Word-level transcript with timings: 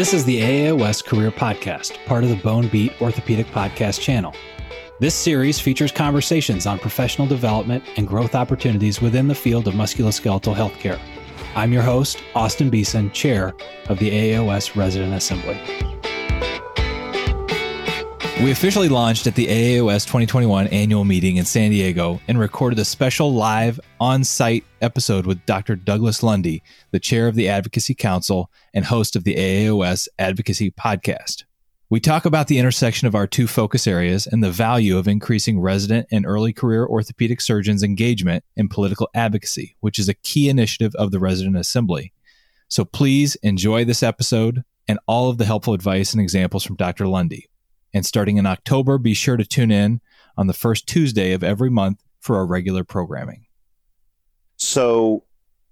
This 0.00 0.14
is 0.14 0.24
the 0.24 0.40
AAOS 0.40 1.04
Career 1.04 1.30
Podcast, 1.30 2.02
part 2.06 2.24
of 2.24 2.30
the 2.30 2.36
Bone 2.36 2.68
Beat 2.68 2.98
Orthopedic 3.02 3.46
Podcast 3.48 4.00
channel. 4.00 4.34
This 4.98 5.14
series 5.14 5.60
features 5.60 5.92
conversations 5.92 6.64
on 6.64 6.78
professional 6.78 7.28
development 7.28 7.84
and 7.98 8.08
growth 8.08 8.34
opportunities 8.34 9.02
within 9.02 9.28
the 9.28 9.34
field 9.34 9.68
of 9.68 9.74
musculoskeletal 9.74 10.54
healthcare. 10.54 10.98
I'm 11.54 11.70
your 11.70 11.82
host, 11.82 12.22
Austin 12.34 12.70
Beeson, 12.70 13.10
Chair 13.10 13.52
of 13.90 13.98
the 13.98 14.10
AAOS 14.10 14.74
Resident 14.74 15.12
Assembly. 15.12 15.60
We 18.42 18.52
officially 18.52 18.88
launched 18.88 19.26
at 19.26 19.34
the 19.34 19.48
AAOS 19.48 20.06
2021 20.06 20.68
annual 20.68 21.04
meeting 21.04 21.36
in 21.36 21.44
San 21.44 21.72
Diego 21.72 22.22
and 22.26 22.40
recorded 22.40 22.78
a 22.78 22.86
special 22.86 23.34
live 23.34 23.78
on 24.00 24.24
site 24.24 24.64
episode 24.80 25.26
with 25.26 25.44
Dr. 25.44 25.76
Douglas 25.76 26.22
Lundy, 26.22 26.62
the 26.90 26.98
chair 26.98 27.28
of 27.28 27.34
the 27.34 27.50
Advocacy 27.50 27.94
Council 27.94 28.50
and 28.72 28.86
host 28.86 29.14
of 29.14 29.24
the 29.24 29.34
AAOS 29.34 30.08
Advocacy 30.18 30.70
Podcast. 30.70 31.44
We 31.90 32.00
talk 32.00 32.24
about 32.24 32.46
the 32.46 32.58
intersection 32.58 33.06
of 33.06 33.14
our 33.14 33.26
two 33.26 33.46
focus 33.46 33.86
areas 33.86 34.26
and 34.26 34.42
the 34.42 34.50
value 34.50 34.96
of 34.96 35.06
increasing 35.06 35.60
resident 35.60 36.06
and 36.10 36.24
early 36.24 36.54
career 36.54 36.86
orthopedic 36.86 37.42
surgeons' 37.42 37.82
engagement 37.82 38.42
in 38.56 38.70
political 38.70 39.10
advocacy, 39.14 39.76
which 39.80 39.98
is 39.98 40.08
a 40.08 40.14
key 40.14 40.48
initiative 40.48 40.94
of 40.94 41.10
the 41.10 41.20
Resident 41.20 41.58
Assembly. 41.58 42.14
So 42.68 42.86
please 42.86 43.34
enjoy 43.42 43.84
this 43.84 44.02
episode 44.02 44.64
and 44.88 44.98
all 45.06 45.28
of 45.28 45.36
the 45.36 45.44
helpful 45.44 45.74
advice 45.74 46.14
and 46.14 46.22
examples 46.22 46.64
from 46.64 46.76
Dr. 46.76 47.06
Lundy. 47.06 47.49
And 47.92 48.06
starting 48.06 48.36
in 48.36 48.46
October, 48.46 48.98
be 48.98 49.14
sure 49.14 49.36
to 49.36 49.44
tune 49.44 49.70
in 49.70 50.00
on 50.36 50.46
the 50.46 50.54
first 50.54 50.86
Tuesday 50.86 51.32
of 51.32 51.42
every 51.42 51.70
month 51.70 52.02
for 52.20 52.36
our 52.36 52.46
regular 52.46 52.84
programming. 52.84 53.46
So, 54.56 55.24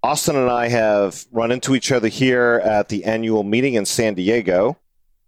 Austin 0.02 0.36
and 0.36 0.50
I 0.50 0.68
have 0.68 1.26
run 1.32 1.52
into 1.52 1.74
each 1.74 1.92
other 1.92 2.08
here 2.08 2.60
at 2.64 2.88
the 2.88 3.04
annual 3.04 3.42
meeting 3.42 3.74
in 3.74 3.84
San 3.84 4.14
Diego. 4.14 4.78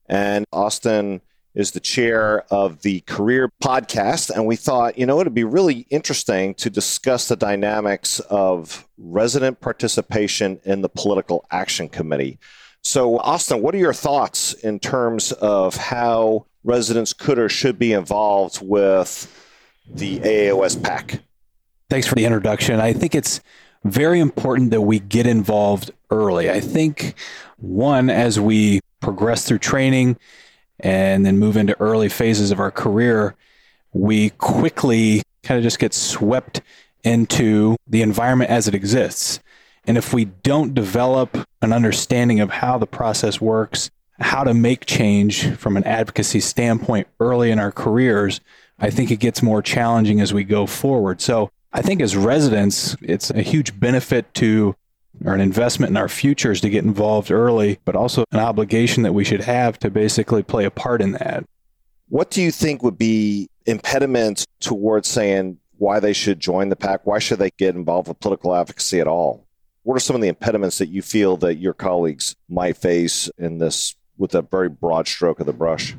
And 0.08 0.44
Austin 0.52 1.20
is 1.54 1.72
the 1.72 1.80
chair 1.80 2.44
of 2.52 2.82
the 2.82 3.00
Career 3.02 3.50
Podcast. 3.62 4.30
And 4.30 4.46
we 4.46 4.56
thought, 4.56 4.98
you 4.98 5.06
know, 5.06 5.20
it'd 5.20 5.34
be 5.34 5.44
really 5.44 5.86
interesting 5.90 6.54
to 6.54 6.70
discuss 6.70 7.28
the 7.28 7.36
dynamics 7.36 8.20
of 8.20 8.88
resident 8.96 9.60
participation 9.60 10.60
in 10.64 10.82
the 10.82 10.88
Political 10.88 11.44
Action 11.50 11.88
Committee. 11.88 12.38
So, 12.82 13.18
Austin, 13.18 13.62
what 13.62 13.74
are 13.74 13.78
your 13.78 13.92
thoughts 13.92 14.52
in 14.54 14.78
terms 14.80 15.32
of 15.32 15.76
how 15.76 16.46
residents 16.64 17.12
could 17.12 17.38
or 17.38 17.48
should 17.48 17.78
be 17.78 17.92
involved 17.92 18.60
with 18.62 19.30
the 19.88 20.18
AAOS 20.20 20.82
PAC? 20.82 21.20
Thanks 21.88 22.06
for 22.06 22.14
the 22.14 22.24
introduction. 22.24 22.80
I 22.80 22.92
think 22.92 23.14
it's 23.14 23.40
very 23.84 24.20
important 24.20 24.70
that 24.70 24.82
we 24.82 25.00
get 25.00 25.26
involved 25.26 25.90
early. 26.10 26.50
I 26.50 26.60
think, 26.60 27.14
one, 27.56 28.08
as 28.08 28.38
we 28.38 28.80
progress 29.00 29.46
through 29.46 29.58
training 29.58 30.16
and 30.78 31.24
then 31.26 31.38
move 31.38 31.56
into 31.56 31.78
early 31.80 32.08
phases 32.08 32.50
of 32.50 32.60
our 32.60 32.70
career, 32.70 33.34
we 33.92 34.30
quickly 34.30 35.22
kind 35.42 35.58
of 35.58 35.62
just 35.62 35.78
get 35.78 35.92
swept 35.92 36.60
into 37.02 37.76
the 37.86 38.02
environment 38.02 38.50
as 38.50 38.68
it 38.68 38.74
exists. 38.74 39.40
And 39.84 39.96
if 39.96 40.12
we 40.12 40.26
don't 40.26 40.74
develop 40.74 41.36
an 41.62 41.72
understanding 41.72 42.40
of 42.40 42.50
how 42.50 42.78
the 42.78 42.86
process 42.86 43.40
works, 43.40 43.90
how 44.20 44.44
to 44.44 44.52
make 44.54 44.84
change 44.86 45.54
from 45.56 45.76
an 45.76 45.84
advocacy 45.84 46.40
standpoint 46.40 47.08
early 47.18 47.50
in 47.50 47.58
our 47.58 47.72
careers, 47.72 48.40
I 48.78 48.90
think 48.90 49.10
it 49.10 49.16
gets 49.16 49.42
more 49.42 49.62
challenging 49.62 50.20
as 50.20 50.32
we 50.32 50.44
go 50.44 50.66
forward. 50.66 51.20
So 51.20 51.50
I 51.72 51.82
think 51.82 52.00
as 52.00 52.16
residents, 52.16 52.96
it's 53.00 53.30
a 53.30 53.42
huge 53.42 53.78
benefit 53.78 54.32
to 54.34 54.74
or 55.24 55.34
an 55.34 55.40
investment 55.40 55.90
in 55.90 55.96
our 55.96 56.08
futures 56.08 56.60
to 56.62 56.70
get 56.70 56.84
involved 56.84 57.30
early, 57.30 57.78
but 57.84 57.96
also 57.96 58.24
an 58.32 58.40
obligation 58.40 59.02
that 59.02 59.12
we 59.12 59.24
should 59.24 59.42
have 59.42 59.78
to 59.78 59.90
basically 59.90 60.42
play 60.42 60.64
a 60.64 60.70
part 60.70 61.02
in 61.02 61.12
that. 61.12 61.44
What 62.08 62.30
do 62.30 62.42
you 62.42 62.50
think 62.50 62.82
would 62.82 62.96
be 62.96 63.48
impediments 63.66 64.46
towards 64.60 65.08
saying 65.08 65.58
why 65.76 66.00
they 66.00 66.12
should 66.12 66.40
join 66.40 66.68
the 66.68 66.76
PAC? 66.76 67.06
Why 67.06 67.18
should 67.18 67.38
they 67.38 67.50
get 67.50 67.74
involved 67.74 68.08
with 68.08 68.20
political 68.20 68.54
advocacy 68.54 69.00
at 69.00 69.06
all? 69.06 69.46
What 69.82 69.96
are 69.96 70.00
some 70.00 70.16
of 70.16 70.22
the 70.22 70.28
impediments 70.28 70.78
that 70.78 70.88
you 70.88 71.02
feel 71.02 71.36
that 71.38 71.56
your 71.56 71.72
colleagues 71.72 72.36
might 72.48 72.76
face 72.76 73.30
in 73.38 73.58
this 73.58 73.94
with 74.18 74.34
a 74.34 74.42
very 74.42 74.68
broad 74.68 75.08
stroke 75.08 75.40
of 75.40 75.46
the 75.46 75.52
brush? 75.52 75.96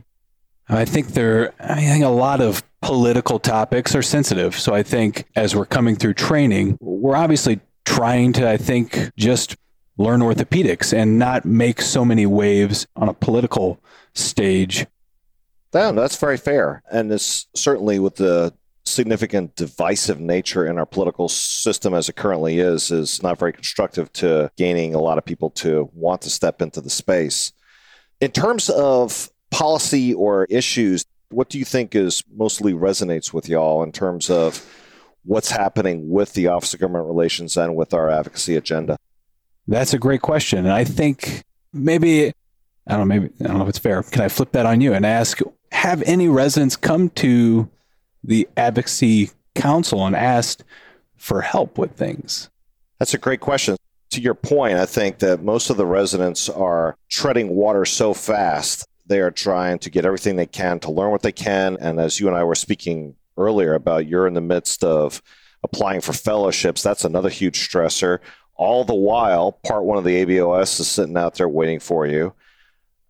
I 0.70 0.86
think 0.86 1.10
there, 1.10 1.54
I 1.60 1.82
think 1.82 2.04
a 2.04 2.10
lot 2.10 2.40
of 2.40 2.64
political 2.82 3.40
topics 3.40 3.96
are 3.96 4.02
sensitive. 4.02 4.58
So 4.58 4.74
I 4.74 4.84
think 4.84 5.26
as 5.36 5.56
we're 5.56 5.66
coming 5.66 5.96
through 5.96 6.14
training, 6.14 6.78
we're 6.80 7.16
obviously 7.16 7.60
trying 7.86 8.34
to, 8.34 8.50
I 8.50 8.58
think, 8.58 9.12
just 9.18 9.58
learn 9.98 10.22
orthopedics 10.22 10.94
and 10.94 11.20
not 11.20 11.46
make 11.46 11.82
so 11.82 12.06
many 12.06 12.26
waves 12.26 12.88
on 12.96 13.10
a 13.10 13.14
political 13.14 13.80
stage. 14.14 14.86
Yeah, 15.74 15.92
that's 15.92 16.18
very 16.18 16.38
fair. 16.38 16.84
And 16.92 17.12
it's 17.12 17.48
certainly 17.56 18.00
with 18.00 18.16
the 18.16 18.54
significant 18.92 19.56
divisive 19.56 20.20
nature 20.20 20.66
in 20.66 20.78
our 20.78 20.86
political 20.86 21.30
system 21.30 21.94
as 21.94 22.10
it 22.10 22.16
currently 22.16 22.60
is, 22.60 22.92
is 22.92 23.24
not 23.24 23.40
very 23.40 23.54
constructive 23.54 24.12
to 24.14 24.52
gaining 24.58 24.94
a 24.94 25.00
lot 25.00 25.18
of 25.18 25.26
people 25.26 25.50
to 25.50 25.90
want 25.94 26.22
to 26.22 26.30
step 26.30 26.62
into 26.62 26.82
the 26.82 26.90
space. 26.90 27.54
In 28.20 28.32
terms 28.32 28.70
of 28.70 29.30
policy 29.50 30.14
or 30.14 30.46
issues, 30.46 31.06
what 31.30 31.50
do 31.50 31.58
you 31.58 31.66
think 31.66 31.96
is 31.96 32.24
mostly 32.34 32.74
resonates 32.74 33.34
with 33.34 33.48
y'all 33.50 33.84
in 33.84 33.92
terms 33.92 34.30
of 34.30 34.66
what's 35.24 35.52
happening 35.52 36.10
with 36.10 36.34
the 36.34 36.48
Office 36.48 36.74
of 36.74 36.80
Government 36.80 37.08
Relations 37.08 37.58
and 37.58 37.76
with 37.76 37.94
our 37.94 38.10
advocacy 38.10 38.56
agenda? 38.56 38.98
That's 39.68 39.94
a 39.94 40.00
great 40.00 40.22
question. 40.22 40.60
And 40.60 40.72
I 40.72 40.84
think 40.84 41.44
maybe, 41.74 42.34
I 42.88 42.98
don't 42.98 43.00
know, 43.00 43.06
maybe, 43.06 43.30
I 43.40 43.48
don't 43.48 43.58
know 43.58 43.64
if 43.64 43.70
it's 43.70 43.80
fair. 43.80 44.04
Can 44.04 44.22
I 44.22 44.28
flip 44.28 44.52
that 44.52 44.66
on 44.66 44.82
you 44.82 44.94
and 44.94 45.06
ask, 45.06 45.40
have 45.72 46.02
any 46.04 46.28
residents 46.28 46.76
come 46.76 47.10
to 47.12 47.70
the 48.24 48.48
Advocacy 48.58 49.32
Council 49.56 50.06
and 50.06 50.16
asked 50.16 50.64
for 51.18 51.42
help 51.42 51.78
with 51.78 51.92
things? 51.92 52.50
That's 53.00 53.14
a 53.14 53.18
great 53.18 53.40
question. 53.40 53.78
To 54.12 54.22
your 54.22 54.36
point, 54.36 54.76
I 54.76 54.86
think 54.86 55.20
that 55.20 55.42
most 55.42 55.70
of 55.70 55.78
the 55.78 55.86
residents 55.86 56.50
are 56.50 56.96
treading 57.10 57.50
water 57.50 57.86
so 57.86 58.14
fast. 58.14 58.86
They 59.08 59.22
are 59.22 59.32
trying 59.32 59.80
to 59.80 59.90
get 59.90 60.06
everything 60.06 60.36
they 60.36 60.46
can 60.46 60.80
to 60.82 60.92
learn 60.92 61.12
what 61.12 61.22
they 61.22 61.32
can. 61.32 61.78
And 61.80 62.00
as 62.00 62.20
you 62.20 62.28
and 62.28 62.36
I 62.36 62.44
were 62.44 62.56
speaking 62.56 63.16
earlier 63.38 63.74
about 63.74 64.08
you're 64.08 64.28
in 64.28 64.34
the 64.34 64.42
midst 64.42 64.84
of 64.84 65.22
applying 65.64 66.02
for 66.02 66.14
fellowships, 66.14 66.84
that's 66.84 67.06
another 67.06 67.30
huge 67.30 67.70
stressor. 67.70 68.20
All 68.56 68.84
the 68.84 68.94
while, 68.94 69.54
part 69.54 69.84
one 69.84 69.98
of 69.98 70.04
the 70.04 70.24
ABOS 70.24 70.80
is 70.80 70.88
sitting 70.88 71.18
out 71.18 71.36
there 71.36 71.50
waiting 71.50 71.80
for 71.80 72.06
you. 72.06 72.34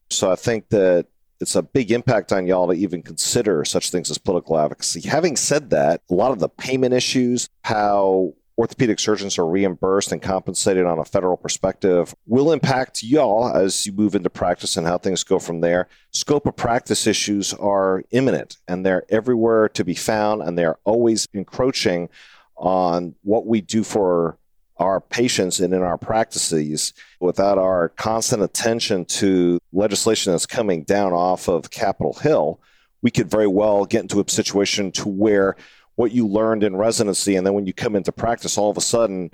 So 0.10 0.32
I 0.32 0.36
think 0.36 0.70
that 0.70 1.08
it's 1.42 1.56
a 1.56 1.64
big 1.64 1.92
impact 1.92 2.32
on 2.32 2.46
y'all 2.46 2.68
to 2.68 2.74
even 2.74 3.02
consider 3.02 3.66
such 3.66 3.90
things 3.90 4.12
as 4.12 4.18
political 4.18 4.58
advocacy. 4.58 5.02
Having 5.08 5.38
said 5.38 5.72
that, 5.72 6.02
a 6.10 6.14
lot 6.14 6.32
of 6.32 6.40
the 6.40 6.50
payment 6.50 6.94
issues, 6.94 7.50
how 7.64 8.34
orthopedic 8.58 9.00
surgeons 9.00 9.40
are 9.40 9.48
reimbursed 9.48 10.12
and 10.12 10.22
compensated 10.22 10.86
on 10.86 11.00
a 11.00 11.06
federal 11.06 11.36
perspective 11.38 12.14
will 12.28 12.52
impact 12.52 13.02
y'all 13.02 13.50
as 13.56 13.88
you 13.88 13.92
move 13.92 14.14
into 14.14 14.30
practice 14.30 14.78
and 14.78 14.86
how 14.86 14.98
things 14.98 15.24
go 15.24 15.40
from 15.40 15.62
there. 15.62 15.88
Scope 16.12 16.46
of 16.46 16.56
practice 16.56 17.08
issues 17.08 17.54
are 17.56 18.04
imminent 18.12 18.58
and 18.68 18.86
they're 18.86 19.04
everywhere 19.10 19.68
to 19.70 19.84
be 19.84 19.96
found 19.96 20.44
and 20.44 20.58
they're 20.58 20.78
always 20.84 21.28
encroaching 21.34 22.08
on 22.56 23.16
what 23.24 23.48
we 23.48 23.62
do 23.62 23.84
for 23.84 24.38
our 24.82 25.00
patients 25.00 25.60
and 25.60 25.76
in 25.76 25.84
our 25.84 25.98
practices 25.98 26.92
without 27.20 27.60
our 27.60 27.90
constant 27.90 28.42
attention 28.42 29.06
to 29.06 29.60
legislation 29.72 30.32
that's 30.32 30.48
coming 30.48 30.84
down 30.84 31.14
off 31.14 31.48
of 31.48 31.70
Capitol 31.70 32.14
Hill, 32.14 32.60
we 33.04 33.12
could 33.12 33.30
very 33.30 33.46
well 33.46 33.86
get 33.86 34.02
into 34.02 34.20
a 34.20 34.28
situation 34.28 34.92
to 34.94 35.08
where 35.08 35.56
what 35.96 36.12
you 36.12 36.28
learned 36.28 36.64
in 36.64 36.76
residency 36.76 37.36
and 37.36 37.46
then 37.46 37.54
when 37.54 37.68
you 37.68 37.74
come 37.74 37.96
into 37.96 38.12
practice 38.12 38.58
all 38.58 38.72
of 38.72 38.78
a 38.78 38.82
sudden 38.82 39.30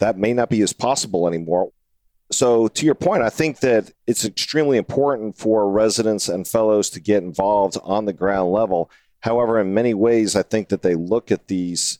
that 0.00 0.18
may 0.18 0.34
not 0.34 0.50
be 0.50 0.60
as 0.60 0.74
possible 0.74 1.26
anymore. 1.26 1.72
So 2.30 2.68
to 2.68 2.84
your 2.84 2.94
point, 2.94 3.22
I 3.22 3.30
think 3.30 3.60
that 3.60 3.90
it's 4.06 4.26
extremely 4.26 4.76
important 4.76 5.38
for 5.38 5.70
residents 5.70 6.28
and 6.28 6.46
fellows 6.46 6.90
to 6.90 7.00
get 7.00 7.22
involved 7.22 7.78
on 7.82 8.04
the 8.04 8.12
ground 8.12 8.52
level. 8.52 8.90
However, 9.20 9.58
in 9.58 9.72
many 9.72 9.94
ways, 9.94 10.36
I 10.36 10.42
think 10.42 10.68
that 10.68 10.82
they 10.82 10.94
look 10.94 11.32
at 11.32 11.48
these 11.48 11.98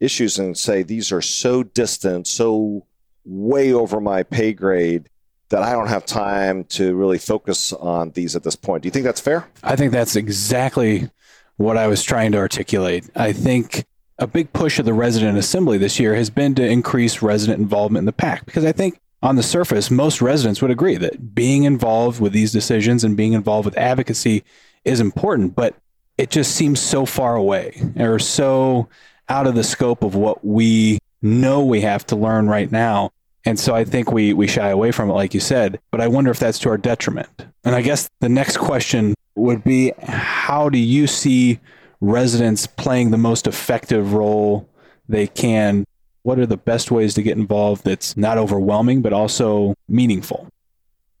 issues 0.00 0.38
and 0.38 0.56
say 0.56 0.82
these 0.82 1.12
are 1.12 1.22
so 1.22 1.62
distant, 1.62 2.26
so 2.26 2.86
way 3.24 3.72
over 3.72 4.00
my 4.00 4.22
pay 4.22 4.52
grade 4.52 5.08
that 5.48 5.62
I 5.62 5.72
don't 5.72 5.88
have 5.88 6.04
time 6.04 6.64
to 6.64 6.94
really 6.94 7.18
focus 7.18 7.72
on 7.72 8.10
these 8.10 8.34
at 8.34 8.42
this 8.42 8.56
point. 8.56 8.82
Do 8.82 8.88
you 8.88 8.90
think 8.90 9.04
that's 9.04 9.20
fair? 9.20 9.48
I 9.62 9.76
think 9.76 9.92
that's 9.92 10.16
exactly 10.16 11.10
what 11.56 11.76
I 11.76 11.86
was 11.86 12.02
trying 12.02 12.32
to 12.32 12.38
articulate. 12.38 13.08
I 13.14 13.32
think 13.32 13.84
a 14.18 14.26
big 14.26 14.52
push 14.52 14.78
of 14.78 14.86
the 14.86 14.92
resident 14.92 15.38
assembly 15.38 15.78
this 15.78 16.00
year 16.00 16.14
has 16.14 16.30
been 16.30 16.54
to 16.56 16.66
increase 16.66 17.22
resident 17.22 17.60
involvement 17.60 18.02
in 18.02 18.06
the 18.06 18.12
PAC 18.12 18.44
because 18.44 18.64
I 18.64 18.72
think 18.72 19.00
on 19.22 19.36
the 19.36 19.42
surface, 19.42 19.90
most 19.90 20.20
residents 20.20 20.60
would 20.62 20.70
agree 20.70 20.96
that 20.96 21.34
being 21.34 21.64
involved 21.64 22.20
with 22.20 22.32
these 22.32 22.52
decisions 22.52 23.04
and 23.04 23.16
being 23.16 23.32
involved 23.32 23.66
with 23.66 23.76
advocacy 23.78 24.44
is 24.84 25.00
important, 25.00 25.54
but 25.54 25.74
it 26.18 26.30
just 26.30 26.54
seems 26.54 26.80
so 26.80 27.06
far 27.06 27.34
away 27.34 27.82
or 27.98 28.18
so 28.18 28.88
out 29.28 29.46
of 29.46 29.54
the 29.54 29.64
scope 29.64 30.02
of 30.02 30.14
what 30.14 30.44
we 30.44 30.98
know 31.22 31.64
we 31.64 31.80
have 31.80 32.06
to 32.06 32.16
learn 32.16 32.48
right 32.48 32.70
now. 32.70 33.10
And 33.44 33.58
so 33.58 33.74
I 33.74 33.84
think 33.84 34.10
we, 34.10 34.32
we 34.32 34.46
shy 34.46 34.68
away 34.70 34.90
from 34.90 35.08
it, 35.08 35.14
like 35.14 35.32
you 35.32 35.40
said, 35.40 35.80
but 35.90 36.00
I 36.00 36.08
wonder 36.08 36.30
if 36.30 36.38
that's 36.38 36.58
to 36.60 36.68
our 36.68 36.78
detriment. 36.78 37.46
And 37.64 37.74
I 37.74 37.82
guess 37.82 38.08
the 38.20 38.28
next 38.28 38.56
question 38.56 39.14
would 39.36 39.62
be 39.62 39.92
how 40.02 40.68
do 40.68 40.78
you 40.78 41.06
see 41.06 41.60
residents 42.00 42.66
playing 42.66 43.10
the 43.10 43.18
most 43.18 43.46
effective 43.46 44.14
role 44.14 44.68
they 45.08 45.26
can? 45.28 45.84
What 46.22 46.40
are 46.40 46.46
the 46.46 46.56
best 46.56 46.90
ways 46.90 47.14
to 47.14 47.22
get 47.22 47.36
involved 47.36 47.84
that's 47.84 48.16
not 48.16 48.36
overwhelming, 48.36 49.00
but 49.00 49.12
also 49.12 49.74
meaningful? 49.88 50.48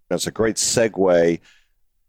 That's 0.08 0.26
a 0.26 0.32
great 0.32 0.56
segue. 0.56 1.40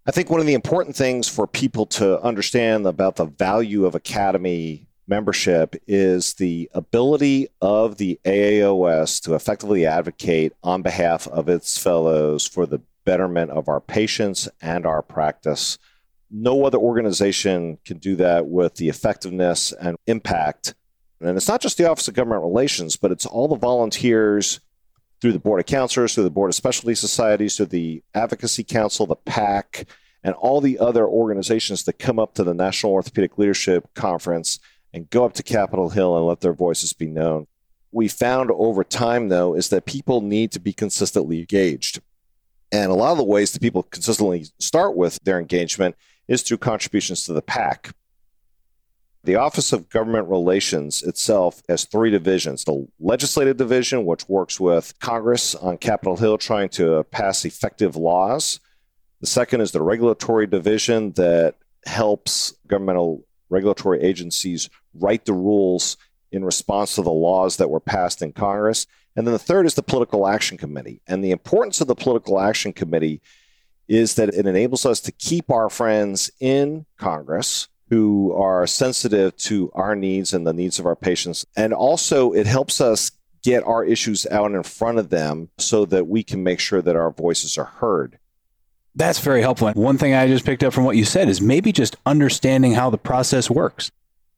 I 0.08 0.12
think 0.12 0.30
one 0.30 0.40
of 0.40 0.48
the 0.48 0.54
important 0.54 0.96
things 0.96 1.28
for 1.28 1.46
people 1.46 1.86
to 1.88 2.20
understand 2.22 2.88
about 2.88 3.18
the 3.18 3.26
value 3.26 3.86
of 3.86 3.94
Academy 3.94 4.87
membership 5.08 5.76
is 5.88 6.34
the 6.36 6.70
ability 6.74 7.48
of 7.62 7.98
the 7.98 8.20
AAOS 8.26 9.22
to 9.24 9.36
effectively 9.36 9.86
advocate 9.86 10.54
on 10.64 10.82
behalf 10.82 11.28
of 11.28 11.48
its 11.50 11.78
fellows 11.78 12.46
for 12.46 12.66
the 12.66 12.82
betterment 13.06 13.52
of 13.52 13.70
our 13.70 13.80
patients 13.80 14.50
and 14.62 14.86
our 14.86 15.02
practice. 15.02 15.78
No 16.30 16.66
other 16.66 16.78
organization 16.78 17.78
can 17.86 18.00
do 18.00 18.18
that 18.18 18.48
with 18.48 18.76
the 18.76 18.90
effectiveness 18.90 19.72
and 19.72 19.96
impact. 20.08 20.76
And 21.22 21.38
it's 21.38 21.48
not 21.48 21.62
just 21.62 21.78
the 21.78 21.90
Office 21.90 22.08
of 22.10 22.14
Government 22.14 22.44
Relations, 22.44 22.98
but 22.98 23.12
it's 23.12 23.26
all 23.26 23.48
the 23.48 23.56
volunteers 23.56 24.60
through 25.22 25.32
the 25.32 25.40
Board 25.40 25.60
of 25.60 25.66
Counselors, 25.66 26.14
through 26.14 26.26
the 26.26 26.30
Board 26.30 26.50
of 26.50 26.56
Specialty 26.56 26.96
Societies, 26.96 27.56
through 27.56 27.68
the 27.68 28.04
Advocacy 28.14 28.64
Council, 28.64 29.08
the 29.08 29.16
PAC, 29.16 29.88
and 30.24 30.36
all 30.36 30.62
the 30.62 30.78
other 30.78 31.08
organizations 31.08 31.84
that 31.84 31.98
come 31.98 32.20
up 32.20 32.34
to 32.34 32.44
the 32.44 32.54
National 32.54 32.92
Orthopedic 32.92 33.38
Leadership 33.38 33.88
Conference 33.94 34.60
and 34.98 35.10
go 35.12 35.24
up 35.24 35.34
to 35.34 35.44
Capitol 35.44 35.90
Hill 35.90 36.18
and 36.18 36.26
let 36.26 36.42
their 36.42 36.54
voices 36.54 36.92
be 36.92 37.06
known. 37.06 37.48
We 37.92 38.08
found 38.08 38.50
over 38.52 38.84
time, 38.84 39.30
though, 39.30 39.54
is 39.54 39.70
that 39.70 39.86
people 39.86 40.22
need 40.22 40.52
to 40.54 40.60
be 40.60 40.74
consistently 40.74 41.40
engaged. 41.40 42.02
And 42.72 42.92
a 42.92 42.96
lot 42.96 43.12
of 43.12 43.18
the 43.18 43.24
ways 43.24 43.52
that 43.52 43.62
people 43.62 43.84
consistently 43.84 44.48
start 44.60 44.98
with 44.98 45.20
their 45.24 45.40
engagement 45.40 45.96
is 46.28 46.42
through 46.42 46.58
contributions 46.58 47.24
to 47.26 47.34
the 47.34 47.42
PAC. 47.42 47.94
The 49.24 49.36
Office 49.36 49.72
of 49.72 49.90
Government 49.90 50.28
Relations 50.30 51.04
itself 51.04 51.62
has 51.70 51.86
three 51.86 52.10
divisions 52.10 52.64
the 52.64 52.88
legislative 53.00 53.58
division, 53.58 54.06
which 54.06 54.28
works 54.28 54.60
with 54.60 54.98
Congress 55.00 55.54
on 55.54 55.78
Capitol 55.78 56.18
Hill 56.18 56.38
trying 56.38 56.70
to 56.70 57.04
pass 57.12 57.46
effective 57.46 57.96
laws. 57.96 58.60
The 59.22 59.28
second 59.28 59.62
is 59.62 59.72
the 59.72 59.82
regulatory 59.82 60.48
division 60.48 61.12
that 61.14 61.56
helps 61.86 62.54
governmental 62.68 63.27
regulatory 63.50 64.02
agencies 64.02 64.70
write 64.94 65.26
the 65.26 65.34
rules 65.34 65.98
in 66.32 66.44
response 66.44 66.96
to 66.96 67.02
the 67.02 67.12
laws 67.12 67.58
that 67.58 67.70
were 67.70 67.80
passed 67.80 68.22
in 68.22 68.34
Congress. 68.34 68.86
And 69.16 69.26
then 69.26 69.34
the 69.34 69.40
third 69.40 69.66
is 69.66 69.76
the 69.76 69.84
Political 69.84 70.28
Action 70.28 70.58
Committee. 70.58 71.02
And 71.08 71.24
the 71.24 71.32
importance 71.32 71.82
of 71.82 71.88
the 71.88 71.96
Political 71.96 72.40
Action 72.40 72.74
Committee 72.74 73.22
is 73.88 74.16
that 74.16 74.30
it 74.30 74.46
enables 74.46 74.86
us 74.86 75.00
to 75.02 75.12
keep 75.12 75.50
our 75.50 75.70
friends 75.70 76.30
in 76.40 76.86
Congress 76.98 77.70
who 77.90 78.34
are 78.34 78.68
sensitive 78.68 79.36
to 79.38 79.72
our 79.74 79.96
needs 79.96 80.34
and 80.34 80.46
the 80.46 80.54
needs 80.54 80.78
of 80.78 80.86
our 80.86 80.96
patients. 80.96 81.46
And 81.56 81.74
also, 81.74 82.34
it 82.34 82.46
helps 82.46 82.82
us 82.82 83.12
get 83.44 83.64
our 83.64 83.86
issues 83.86 84.28
out 84.28 84.52
in 84.52 84.64
front 84.64 84.98
of 84.98 85.10
them 85.10 85.50
so 85.58 85.86
that 85.86 86.08
we 86.08 86.22
can 86.22 86.44
make 86.44 86.60
sure 86.60 86.82
that 86.82 86.98
our 86.98 87.12
voices 87.12 87.58
are 87.58 87.66
heard. 87.66 88.20
That's 88.98 89.20
very 89.20 89.42
helpful. 89.42 89.68
And 89.68 89.78
One 89.78 90.00
thing 90.00 90.16
I 90.16 90.28
just 90.28 90.44
picked 90.44 90.64
up 90.64 90.74
from 90.74 90.84
what 90.84 90.98
you 90.98 91.06
said 91.06 91.30
is 91.30 91.40
maybe 91.40 91.72
just 91.72 91.96
understanding 92.08 92.74
how 92.74 92.90
the 92.90 92.98
process 92.98 93.48
works. 93.48 93.92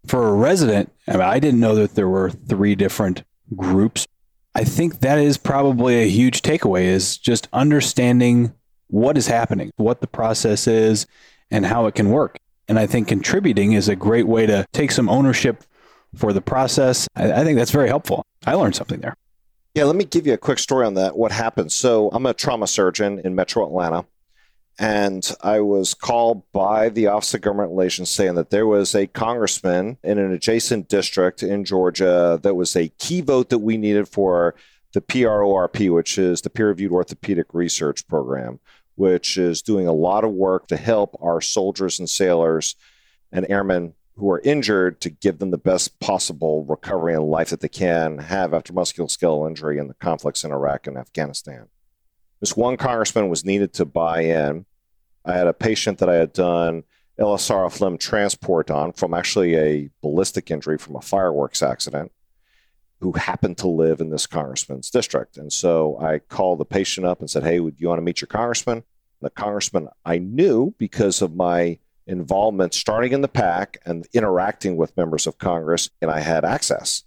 For 0.06 0.28
a 0.28 0.34
resident, 0.34 0.92
I, 1.08 1.14
mean, 1.14 1.22
I 1.22 1.40
didn't 1.40 1.62
know 1.62 1.76
that 1.76 1.96
there 1.96 2.10
were 2.10 2.30
three 2.30 2.76
different 2.76 3.24
groups. 3.56 4.06
I 4.54 4.66
think 4.66 5.00
that 5.00 5.18
is 5.18 5.38
probably 5.38 6.04
a 6.04 6.10
huge 6.10 6.42
takeaway 6.42 6.84
is 6.84 7.18
just 7.18 7.48
understanding 7.54 8.54
what 8.88 9.18
is 9.18 9.28
happening, 9.28 9.72
what 9.78 10.02
the 10.02 10.08
process 10.08 10.68
is, 10.68 11.08
and 11.50 11.66
how 11.66 11.86
it 11.86 11.96
can 11.96 12.10
work. 12.10 12.38
And 12.68 12.78
I 12.78 12.86
think 12.86 13.08
contributing 13.08 13.74
is 13.74 13.88
a 13.88 13.96
great 13.96 14.28
way 14.28 14.46
to 14.46 14.66
take 14.74 14.92
some 14.92 15.08
ownership 15.08 15.64
for 16.16 16.34
the 16.34 16.42
process. 16.42 17.08
I, 17.16 17.32
I 17.32 17.44
think 17.46 17.58
that's 17.58 17.72
very 17.72 17.88
helpful. 17.88 18.26
I 18.46 18.56
learned 18.56 18.76
something 18.76 19.00
there. 19.00 19.16
Yeah, 19.74 19.86
let 19.86 19.96
me 19.96 20.04
give 20.04 20.28
you 20.28 20.34
a 20.34 20.38
quick 20.38 20.60
story 20.60 20.86
on 20.86 20.96
that. 20.96 21.16
What 21.16 21.32
happened? 21.32 21.72
So, 21.72 22.10
I'm 22.12 22.26
a 22.26 22.34
trauma 22.34 22.68
surgeon 22.68 23.20
in 23.24 23.36
metro 23.36 23.66
Atlanta. 23.66 24.06
And 24.80 25.30
I 25.42 25.60
was 25.60 25.94
called 25.94 26.50
by 26.54 26.88
the 26.88 27.08
Office 27.08 27.34
of 27.34 27.42
Government 27.42 27.72
Relations 27.72 28.10
saying 28.10 28.36
that 28.36 28.50
there 28.50 28.66
was 28.66 28.96
a 28.96 29.08
congressman 29.08 29.98
in 30.04 30.18
an 30.18 30.32
adjacent 30.32 30.88
district 30.88 31.44
in 31.44 31.66
Georgia 31.66 32.40
that 32.42 32.56
was 32.56 32.78
a 32.78 32.88
key 32.88 33.20
vote 33.20 33.50
that 33.50 33.60
we 33.60 33.76
needed 33.76 34.08
for 34.08 34.56
the 34.94 35.02
PRORP, 35.02 35.90
which 35.90 36.18
is 36.18 36.42
the 36.42 36.50
Peer 36.50 36.70
Reviewed 36.70 36.94
Orthopedic 36.94 37.54
Research 37.54 38.08
Program, 38.08 38.62
which 38.96 39.38
is 39.38 39.62
doing 39.62 39.86
a 39.86 39.94
lot 39.94 40.24
of 40.24 40.32
work 40.32 40.68
to 40.68 40.78
help 40.78 41.18
our 41.22 41.42
soldiers 41.42 42.00
and 42.00 42.10
sailors 42.10 42.78
and 43.34 43.46
airmen 43.50 43.96
who 44.16 44.32
are 44.32 44.42
injured 44.46 45.02
to 45.02 45.10
give 45.10 45.40
them 45.40 45.52
the 45.52 45.58
best 45.58 46.00
possible 46.00 46.64
recovery 46.64 47.14
and 47.14 47.26
life 47.26 47.50
that 47.50 47.60
they 47.60 47.68
can 47.68 48.18
have 48.18 48.54
after 48.54 48.72
musculoskeletal 48.72 49.48
injury 49.48 49.78
in 49.78 49.90
the 49.90 49.94
conflicts 49.96 50.46
in 50.46 50.52
Iraq 50.52 50.88
and 50.88 50.98
Afghanistan. 50.98 51.68
This 52.40 52.56
one 52.56 52.78
congressman 52.78 53.30
was 53.30 53.44
needed 53.44 53.74
to 53.74 53.86
buy 53.86 54.22
in. 54.22 54.66
I 55.30 55.38
had 55.38 55.48
a 55.48 55.54
patient 55.54 56.00
that 56.00 56.10
I 56.10 56.16
had 56.16 56.34
done 56.34 56.84
LSRF 57.20 57.82
limb 57.82 57.98
transport 57.98 58.72
on 58.72 58.94
from 58.94 59.14
actually 59.14 59.56
a 59.56 59.90
ballistic 60.02 60.50
injury 60.50 60.78
from 60.78 60.96
a 60.96 61.02
fireworks 61.02 61.62
accident 61.62 62.12
who 63.02 63.14
happened 63.14 63.58
to 63.60 63.68
live 63.68 64.02
in 64.02 64.10
this 64.10 64.28
congressman's 64.28 64.90
district. 64.90 65.38
And 65.38 65.52
so 65.52 65.98
I 66.02 66.20
called 66.20 66.60
the 66.60 66.66
patient 66.66 67.06
up 67.06 67.20
and 67.20 67.30
said, 67.30 67.44
Hey, 67.44 67.60
would 67.60 67.80
you 67.80 67.88
want 67.88 68.00
to 68.00 68.04
meet 68.04 68.22
your 68.22 68.28
congressman? 68.28 68.84
The 69.22 69.30
congressman 69.30 69.90
I 70.06 70.18
knew 70.18 70.74
because 70.78 71.22
of 71.22 71.36
my 71.36 71.78
involvement 72.08 72.74
starting 72.74 73.12
in 73.12 73.22
the 73.22 73.28
PAC 73.28 73.78
and 73.86 74.08
interacting 74.14 74.78
with 74.78 74.98
members 74.98 75.28
of 75.28 75.38
Congress, 75.38 75.90
and 76.02 76.10
I 76.10 76.22
had 76.22 76.44
access, 76.44 77.04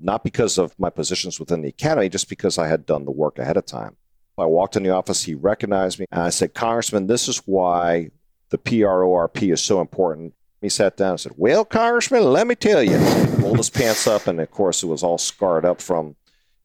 not 0.00 0.24
because 0.24 0.58
of 0.58 0.78
my 0.78 0.90
positions 0.90 1.38
within 1.38 1.62
the 1.62 1.68
academy, 1.68 2.08
just 2.08 2.28
because 2.28 2.58
I 2.58 2.66
had 2.66 2.86
done 2.86 3.04
the 3.04 3.10
work 3.10 3.38
ahead 3.38 3.56
of 3.56 3.66
time. 3.66 3.96
I 4.38 4.46
walked 4.46 4.76
in 4.76 4.82
the 4.82 4.90
office, 4.90 5.22
he 5.22 5.34
recognized 5.34 5.98
me, 5.98 6.06
and 6.12 6.22
I 6.22 6.30
said, 6.30 6.54
Congressman, 6.54 7.06
this 7.06 7.28
is 7.28 7.38
why 7.46 8.10
the 8.50 8.58
PRORP 8.58 9.42
is 9.42 9.62
so 9.62 9.80
important. 9.80 10.34
He 10.60 10.68
sat 10.68 10.96
down 10.96 11.12
and 11.12 11.20
said, 11.20 11.32
Well, 11.36 11.64
Congressman, 11.64 12.24
let 12.24 12.46
me 12.46 12.54
tell 12.54 12.82
you. 12.82 12.98
He 12.98 13.36
pulled 13.40 13.58
his 13.58 13.70
pants 13.70 14.06
up, 14.06 14.26
and 14.26 14.40
of 14.40 14.50
course, 14.50 14.82
it 14.82 14.86
was 14.86 15.02
all 15.02 15.18
scarred 15.18 15.64
up 15.64 15.80
from 15.80 16.16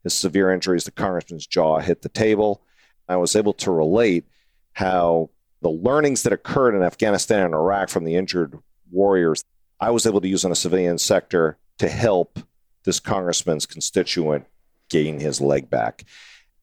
his 0.03 0.13
severe 0.13 0.51
injuries. 0.51 0.85
The 0.85 0.91
congressman's 0.91 1.47
jaw 1.47 1.79
hit 1.79 2.01
the 2.01 2.09
table. 2.09 2.61
I 3.07 3.17
was 3.17 3.35
able 3.35 3.53
to 3.53 3.71
relate 3.71 4.25
how 4.73 5.29
the 5.61 5.69
learnings 5.69 6.23
that 6.23 6.33
occurred 6.33 6.75
in 6.75 6.83
Afghanistan 6.83 7.45
and 7.45 7.53
Iraq 7.53 7.89
from 7.89 8.03
the 8.03 8.15
injured 8.15 8.57
warriors, 8.89 9.43
I 9.79 9.91
was 9.91 10.05
able 10.05 10.21
to 10.21 10.27
use 10.27 10.43
in 10.43 10.51
a 10.51 10.55
civilian 10.55 10.97
sector 10.97 11.57
to 11.77 11.89
help 11.89 12.39
this 12.83 12.99
congressman's 12.99 13.65
constituent 13.65 14.45
gain 14.89 15.19
his 15.19 15.39
leg 15.39 15.69
back. 15.69 16.05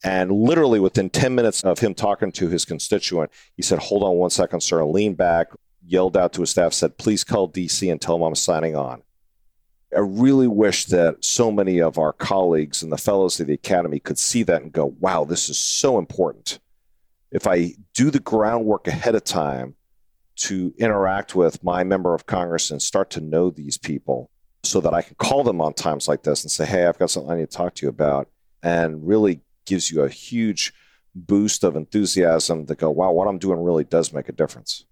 And 0.04 0.30
literally 0.30 0.78
within 0.78 1.10
10 1.10 1.34
minutes 1.34 1.64
of 1.64 1.80
him 1.80 1.94
talking 1.94 2.30
to 2.32 2.48
his 2.48 2.64
constituent, 2.64 3.30
he 3.56 3.62
said, 3.62 3.80
Hold 3.80 4.04
on 4.04 4.16
one 4.16 4.30
second, 4.30 4.60
sir. 4.62 4.84
Leaned 4.84 5.16
back, 5.16 5.48
yelled 5.84 6.16
out 6.16 6.32
to 6.34 6.42
his 6.42 6.50
staff, 6.50 6.72
said, 6.72 6.98
Please 6.98 7.24
call 7.24 7.50
DC 7.50 7.90
and 7.90 8.00
tell 8.00 8.16
them 8.16 8.22
I'm 8.24 8.34
signing 8.34 8.76
on. 8.76 9.02
I 9.94 10.00
really 10.00 10.48
wish 10.48 10.84
that 10.86 11.24
so 11.24 11.50
many 11.50 11.80
of 11.80 11.98
our 11.98 12.12
colleagues 12.12 12.82
and 12.82 12.92
the 12.92 12.98
fellows 12.98 13.40
of 13.40 13.46
the 13.46 13.54
Academy 13.54 13.98
could 13.98 14.18
see 14.18 14.42
that 14.42 14.62
and 14.62 14.70
go, 14.70 14.94
wow, 15.00 15.24
this 15.24 15.48
is 15.48 15.58
so 15.58 15.98
important. 15.98 16.58
If 17.30 17.46
I 17.46 17.74
do 17.94 18.10
the 18.10 18.20
groundwork 18.20 18.86
ahead 18.86 19.14
of 19.14 19.24
time 19.24 19.76
to 20.36 20.74
interact 20.78 21.34
with 21.34 21.64
my 21.64 21.84
member 21.84 22.14
of 22.14 22.26
Congress 22.26 22.70
and 22.70 22.82
start 22.82 23.10
to 23.10 23.20
know 23.20 23.50
these 23.50 23.78
people 23.78 24.30
so 24.62 24.80
that 24.80 24.92
I 24.92 25.02
can 25.02 25.16
call 25.16 25.42
them 25.42 25.60
on 25.60 25.72
times 25.72 26.06
like 26.06 26.22
this 26.22 26.44
and 26.44 26.50
say, 26.50 26.66
hey, 26.66 26.86
I've 26.86 26.98
got 26.98 27.10
something 27.10 27.32
I 27.32 27.36
need 27.36 27.50
to 27.50 27.56
talk 27.56 27.74
to 27.76 27.86
you 27.86 27.90
about, 27.90 28.28
and 28.62 29.06
really 29.06 29.40
gives 29.68 29.90
you 29.90 30.02
a 30.02 30.08
huge 30.08 30.72
boost 31.14 31.64
of 31.64 31.76
enthusiasm 31.76 32.66
to 32.66 32.74
go, 32.74 32.90
wow, 32.90 33.12
what 33.12 33.28
I'm 33.28 33.38
doing 33.38 33.62
really 33.62 33.84
does 33.84 34.12
make 34.12 34.28
a 34.28 34.32
difference. 34.32 34.84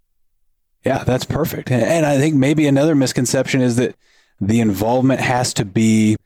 Yeah, 0.85 1.05
that's 1.05 1.25
perfect. 1.25 1.71
And 1.71 2.07
I 2.07 2.19
think 2.19 2.37
maybe 2.37 2.67
another 2.67 2.95
misconception 2.95 3.61
is 3.61 3.77
that 3.77 3.97
the 4.41 4.61
involvement 4.61 5.21
has 5.21 5.53
to 5.55 5.65
be 5.65 6.17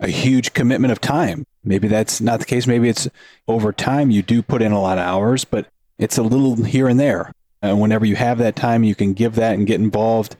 a 0.00 0.08
huge 0.08 0.52
commitment 0.52 0.92
of 0.92 1.00
time. 1.00 1.44
Maybe 1.64 1.88
that's 1.88 2.20
not 2.20 2.38
the 2.38 2.46
case. 2.46 2.66
Maybe 2.66 2.88
it's 2.88 3.08
over 3.46 3.72
time 3.72 4.10
you 4.10 4.22
do 4.22 4.42
put 4.42 4.62
in 4.62 4.72
a 4.72 4.80
lot 4.80 4.98
of 4.98 5.04
hours, 5.04 5.44
but 5.44 5.66
it's 5.98 6.18
a 6.18 6.22
little 6.22 6.56
here 6.64 6.88
and 6.88 7.00
there. 7.00 7.32
And 7.62 7.80
whenever 7.80 8.04
you 8.04 8.16
have 8.16 8.38
that 8.38 8.56
time, 8.56 8.84
you 8.84 8.94
can 8.94 9.14
give 9.14 9.34
that 9.36 9.54
and 9.54 9.66
get 9.66 9.80
involved. 9.80 10.36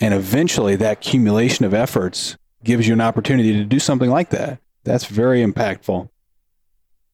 And 0.00 0.12
eventually, 0.12 0.76
that 0.76 0.98
accumulation 0.98 1.64
of 1.64 1.72
efforts 1.72 2.36
gives 2.64 2.88
you 2.88 2.94
an 2.94 3.00
opportunity 3.00 3.52
to 3.52 3.64
do 3.64 3.78
something 3.78 4.10
like 4.10 4.30
that. 4.30 4.58
That's 4.84 5.06
very 5.06 5.44
impactful. 5.44 6.08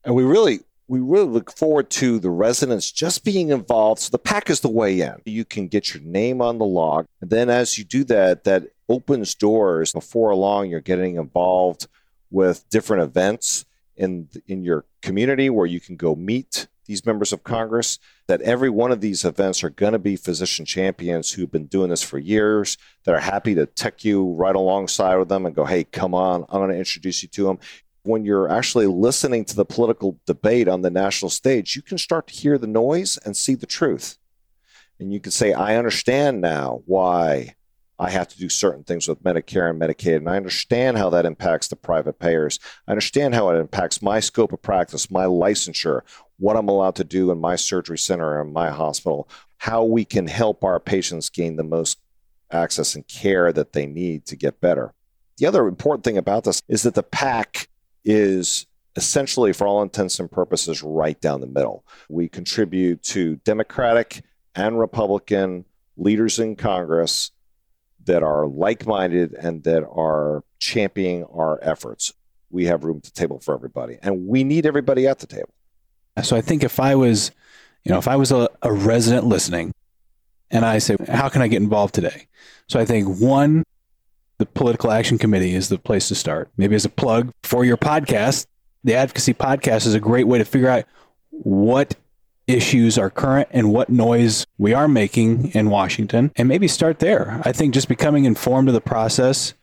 And 0.04 0.14
we 0.14 0.24
really 0.24 0.60
we 0.88 1.00
really 1.00 1.28
look 1.28 1.56
forward 1.56 1.90
to 1.90 2.18
the 2.18 2.30
residents 2.30 2.90
just 2.90 3.24
being 3.24 3.50
involved. 3.50 4.00
So 4.02 4.10
the 4.10 4.18
PAC 4.18 4.50
is 4.50 4.60
the 4.60 4.68
way 4.68 5.00
in. 5.00 5.14
You 5.24 5.44
can 5.44 5.68
get 5.68 5.94
your 5.94 6.02
name 6.02 6.42
on 6.42 6.58
the 6.58 6.66
log. 6.66 7.06
And 7.20 7.30
then 7.30 7.48
as 7.48 7.78
you 7.78 7.84
do 7.84 8.04
that, 8.04 8.44
that 8.44 8.64
opens 8.88 9.34
doors. 9.34 9.92
Before 9.92 10.34
long, 10.34 10.68
you're 10.68 10.80
getting 10.80 11.16
involved 11.16 11.86
with 12.30 12.68
different 12.68 13.02
events. 13.04 13.64
in 13.96 14.28
in 14.46 14.64
your 14.64 14.84
community 15.02 15.50
where 15.50 15.66
you 15.66 15.80
can 15.80 15.96
go 15.96 16.14
meet 16.14 16.66
these 16.86 17.06
members 17.06 17.32
of 17.32 17.44
Congress, 17.44 17.98
that 18.26 18.40
every 18.42 18.68
one 18.68 18.90
of 18.90 19.00
these 19.00 19.24
events 19.24 19.62
are 19.62 19.70
going 19.70 19.92
to 19.92 19.98
be 19.98 20.16
physician 20.16 20.64
champions 20.64 21.32
who've 21.32 21.50
been 21.50 21.66
doing 21.66 21.90
this 21.90 22.02
for 22.02 22.18
years, 22.18 22.76
that 23.04 23.14
are 23.14 23.20
happy 23.20 23.54
to 23.54 23.66
tech 23.66 24.04
you 24.04 24.32
right 24.32 24.56
alongside 24.56 25.16
with 25.16 25.28
them 25.28 25.46
and 25.46 25.54
go, 25.54 25.64
hey, 25.64 25.84
come 25.84 26.12
on, 26.12 26.44
I'm 26.48 26.60
going 26.60 26.70
to 26.70 26.76
introduce 26.76 27.22
you 27.22 27.28
to 27.28 27.44
them. 27.44 27.58
When 28.04 28.24
you're 28.24 28.50
actually 28.50 28.86
listening 28.86 29.44
to 29.46 29.56
the 29.56 29.64
political 29.64 30.18
debate 30.26 30.66
on 30.66 30.82
the 30.82 30.90
national 30.90 31.30
stage, 31.30 31.76
you 31.76 31.82
can 31.82 31.98
start 31.98 32.26
to 32.28 32.34
hear 32.34 32.58
the 32.58 32.66
noise 32.66 33.16
and 33.18 33.36
see 33.36 33.54
the 33.54 33.66
truth. 33.66 34.18
And 34.98 35.12
you 35.12 35.20
can 35.20 35.32
say, 35.32 35.52
I 35.52 35.76
understand 35.76 36.40
now 36.40 36.82
why 36.86 37.54
I 37.98 38.10
have 38.10 38.26
to 38.28 38.38
do 38.38 38.48
certain 38.48 38.82
things 38.82 39.06
with 39.06 39.22
Medicare 39.22 39.70
and 39.70 39.80
Medicaid. 39.80 40.16
And 40.16 40.28
I 40.28 40.36
understand 40.36 40.98
how 40.98 41.10
that 41.10 41.24
impacts 41.26 41.68
the 41.68 41.76
private 41.76 42.18
payers. 42.18 42.58
I 42.88 42.90
understand 42.90 43.34
how 43.34 43.50
it 43.50 43.60
impacts 43.60 44.02
my 44.02 44.18
scope 44.18 44.52
of 44.52 44.60
practice, 44.62 45.10
my 45.10 45.24
licensure, 45.24 46.00
what 46.38 46.56
I'm 46.56 46.68
allowed 46.68 46.96
to 46.96 47.04
do 47.04 47.30
in 47.30 47.38
my 47.38 47.54
surgery 47.54 47.98
center 47.98 48.40
in 48.40 48.52
my 48.52 48.70
hospital, 48.70 49.28
how 49.58 49.84
we 49.84 50.04
can 50.04 50.26
help 50.26 50.64
our 50.64 50.80
patients 50.80 51.30
gain 51.30 51.54
the 51.54 51.62
most 51.62 51.98
access 52.50 52.96
and 52.96 53.06
care 53.06 53.52
that 53.52 53.72
they 53.72 53.86
need 53.86 54.26
to 54.26 54.36
get 54.36 54.60
better. 54.60 54.92
The 55.38 55.46
other 55.46 55.68
important 55.68 56.04
thing 56.04 56.18
about 56.18 56.44
this 56.44 56.62
is 56.68 56.82
that 56.82 56.94
the 56.94 57.02
PAC 57.04 57.68
is 58.04 58.66
essentially, 58.96 59.52
for 59.52 59.66
all 59.66 59.82
intents 59.82 60.20
and 60.20 60.30
purposes, 60.30 60.82
right 60.82 61.20
down 61.20 61.40
the 61.40 61.46
middle. 61.46 61.84
We 62.08 62.28
contribute 62.28 63.02
to 63.04 63.36
Democratic 63.36 64.22
and 64.54 64.78
Republican 64.78 65.64
leaders 65.96 66.38
in 66.38 66.56
Congress 66.56 67.30
that 68.04 68.22
are 68.22 68.46
like 68.46 68.86
minded 68.86 69.32
and 69.34 69.62
that 69.64 69.86
are 69.86 70.44
championing 70.58 71.24
our 71.24 71.58
efforts. 71.62 72.12
We 72.50 72.66
have 72.66 72.84
room 72.84 72.98
at 72.98 73.04
the 73.04 73.10
table 73.10 73.40
for 73.40 73.54
everybody, 73.54 73.98
and 74.02 74.26
we 74.26 74.44
need 74.44 74.66
everybody 74.66 75.06
at 75.06 75.20
the 75.20 75.26
table. 75.26 75.54
So 76.22 76.36
I 76.36 76.42
think 76.42 76.62
if 76.62 76.78
I 76.78 76.94
was, 76.94 77.30
you 77.84 77.92
know, 77.92 77.98
if 77.98 78.08
I 78.08 78.16
was 78.16 78.30
a, 78.30 78.50
a 78.60 78.72
resident 78.72 79.24
listening 79.24 79.72
and 80.50 80.64
I 80.64 80.78
say, 80.78 80.96
how 81.08 81.30
can 81.30 81.40
I 81.40 81.48
get 81.48 81.62
involved 81.62 81.94
today? 81.94 82.26
So 82.68 82.78
I 82.78 82.84
think 82.84 83.20
one, 83.20 83.64
the 84.38 84.46
political 84.46 84.90
action 84.90 85.18
committee 85.18 85.54
is 85.54 85.68
the 85.68 85.78
place 85.78 86.08
to 86.08 86.14
start. 86.14 86.50
Maybe 86.56 86.74
as 86.74 86.84
a 86.84 86.90
plug 86.90 87.32
for 87.42 87.64
your 87.64 87.76
podcast, 87.76 88.46
the 88.84 88.94
advocacy 88.94 89.34
podcast 89.34 89.86
is 89.86 89.94
a 89.94 90.00
great 90.00 90.26
way 90.26 90.38
to 90.38 90.44
figure 90.44 90.68
out 90.68 90.84
what 91.30 91.94
issues 92.46 92.98
are 92.98 93.10
current 93.10 93.48
and 93.52 93.72
what 93.72 93.88
noise 93.88 94.46
we 94.58 94.74
are 94.74 94.88
making 94.88 95.50
in 95.52 95.70
Washington 95.70 96.32
and 96.36 96.48
maybe 96.48 96.68
start 96.68 96.98
there. 96.98 97.40
I 97.44 97.52
think 97.52 97.74
just 97.74 97.88
becoming 97.88 98.24
informed 98.24 98.68
of 98.68 98.74
the 98.74 98.80
process 98.80 99.54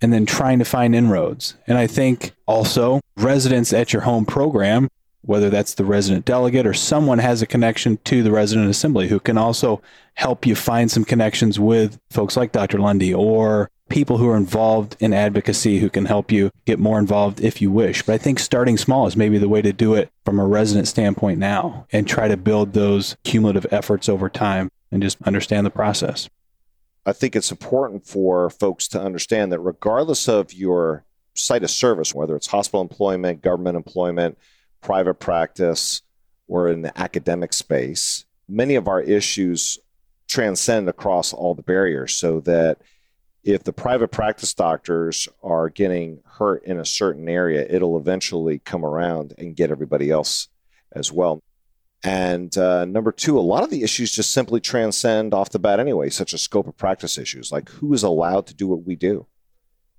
and 0.00 0.12
then 0.12 0.26
trying 0.26 0.58
to 0.58 0.64
find 0.64 0.94
inroads. 0.94 1.56
And 1.66 1.76
I 1.76 1.86
think 1.86 2.32
also 2.46 3.00
residents 3.16 3.72
at 3.72 3.92
your 3.92 4.02
home 4.02 4.24
program, 4.24 4.88
whether 5.22 5.50
that's 5.50 5.74
the 5.74 5.84
resident 5.84 6.24
delegate 6.24 6.66
or 6.66 6.72
someone 6.72 7.18
has 7.18 7.42
a 7.42 7.46
connection 7.46 7.98
to 8.04 8.22
the 8.22 8.30
resident 8.30 8.70
assembly 8.70 9.08
who 9.08 9.20
can 9.20 9.36
also 9.36 9.82
help 10.14 10.46
you 10.46 10.54
find 10.54 10.90
some 10.90 11.04
connections 11.04 11.60
with 11.60 11.98
folks 12.10 12.36
like 12.36 12.52
Dr. 12.52 12.78
Lundy 12.78 13.12
or 13.12 13.70
people 13.90 14.16
who 14.16 14.28
are 14.28 14.36
involved 14.36 14.96
in 15.00 15.12
advocacy 15.12 15.78
who 15.80 15.90
can 15.90 16.06
help 16.06 16.32
you 16.32 16.50
get 16.64 16.78
more 16.78 16.98
involved 16.98 17.40
if 17.40 17.60
you 17.60 17.70
wish. 17.70 18.02
But 18.02 18.14
I 18.14 18.18
think 18.18 18.38
starting 18.38 18.78
small 18.78 19.06
is 19.06 19.16
maybe 19.16 19.36
the 19.36 19.48
way 19.48 19.60
to 19.60 19.72
do 19.72 19.94
it 19.94 20.10
from 20.24 20.38
a 20.38 20.46
resident 20.46 20.88
standpoint 20.88 21.38
now 21.38 21.86
and 21.92 22.08
try 22.08 22.28
to 22.28 22.36
build 22.36 22.72
those 22.72 23.16
cumulative 23.24 23.66
efforts 23.70 24.08
over 24.08 24.28
time 24.28 24.70
and 24.90 25.02
just 25.02 25.20
understand 25.22 25.66
the 25.66 25.70
process. 25.70 26.30
I 27.04 27.12
think 27.12 27.34
it's 27.34 27.50
important 27.50 28.06
for 28.06 28.48
folks 28.50 28.86
to 28.88 29.00
understand 29.00 29.52
that 29.52 29.60
regardless 29.60 30.28
of 30.28 30.52
your 30.52 31.04
site 31.34 31.64
of 31.64 31.70
service, 31.70 32.14
whether 32.14 32.36
it's 32.36 32.46
hospital 32.46 32.82
employment, 32.82 33.42
government 33.42 33.76
employment, 33.76 34.38
private 34.80 35.14
practice, 35.14 36.02
or 36.46 36.68
in 36.68 36.82
the 36.82 36.98
academic 37.00 37.52
space, 37.52 38.24
many 38.48 38.74
of 38.74 38.88
our 38.88 39.00
issues 39.00 39.78
transcend 40.28 40.88
across 40.88 41.32
all 41.32 41.54
the 41.54 41.62
barriers 41.62 42.14
so 42.14 42.40
that 42.40 42.78
if 43.42 43.64
the 43.64 43.72
private 43.72 44.08
practice 44.08 44.52
doctors 44.52 45.28
are 45.42 45.68
getting 45.70 46.20
hurt 46.24 46.64
in 46.64 46.78
a 46.78 46.84
certain 46.84 47.28
area, 47.28 47.66
it'll 47.68 47.98
eventually 47.98 48.58
come 48.58 48.84
around 48.84 49.34
and 49.38 49.56
get 49.56 49.70
everybody 49.70 50.10
else 50.10 50.48
as 50.92 51.10
well. 51.10 51.42
And 52.02 52.56
uh, 52.56 52.84
number 52.86 53.12
two, 53.12 53.38
a 53.38 53.40
lot 53.40 53.62
of 53.62 53.70
the 53.70 53.82
issues 53.82 54.12
just 54.12 54.32
simply 54.32 54.60
transcend 54.60 55.34
off 55.34 55.50
the 55.50 55.58
bat 55.58 55.80
anyway, 55.80 56.10
such 56.10 56.32
as 56.32 56.40
scope 56.40 56.66
of 56.66 56.76
practice 56.76 57.18
issues, 57.18 57.52
like 57.52 57.68
who 57.68 57.92
is 57.92 58.02
allowed 58.02 58.46
to 58.46 58.54
do 58.54 58.66
what 58.66 58.84
we 58.84 58.96
do? 58.96 59.26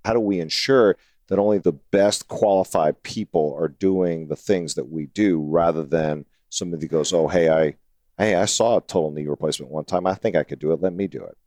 How 0.03 0.13
do 0.13 0.19
we 0.19 0.39
ensure 0.39 0.97
that 1.27 1.39
only 1.39 1.59
the 1.59 1.71
best 1.71 2.27
qualified 2.27 3.03
people 3.03 3.55
are 3.57 3.67
doing 3.67 4.27
the 4.27 4.35
things 4.35 4.73
that 4.75 4.89
we 4.89 5.05
do 5.07 5.41
rather 5.41 5.83
than 5.83 6.25
somebody 6.49 6.87
goes, 6.87 7.13
oh, 7.13 7.27
hey, 7.27 7.49
I, 7.49 7.75
hey, 8.17 8.35
I 8.35 8.45
saw 8.45 8.77
a 8.77 8.81
total 8.81 9.11
knee 9.11 9.27
replacement 9.27 9.71
one 9.71 9.85
time. 9.85 10.07
I 10.07 10.15
think 10.15 10.35
I 10.35 10.43
could 10.43 10.59
do 10.59 10.71
it. 10.73 10.81
Let 10.81 10.93
me 10.93 11.07
do 11.07 11.23
it. 11.23 11.37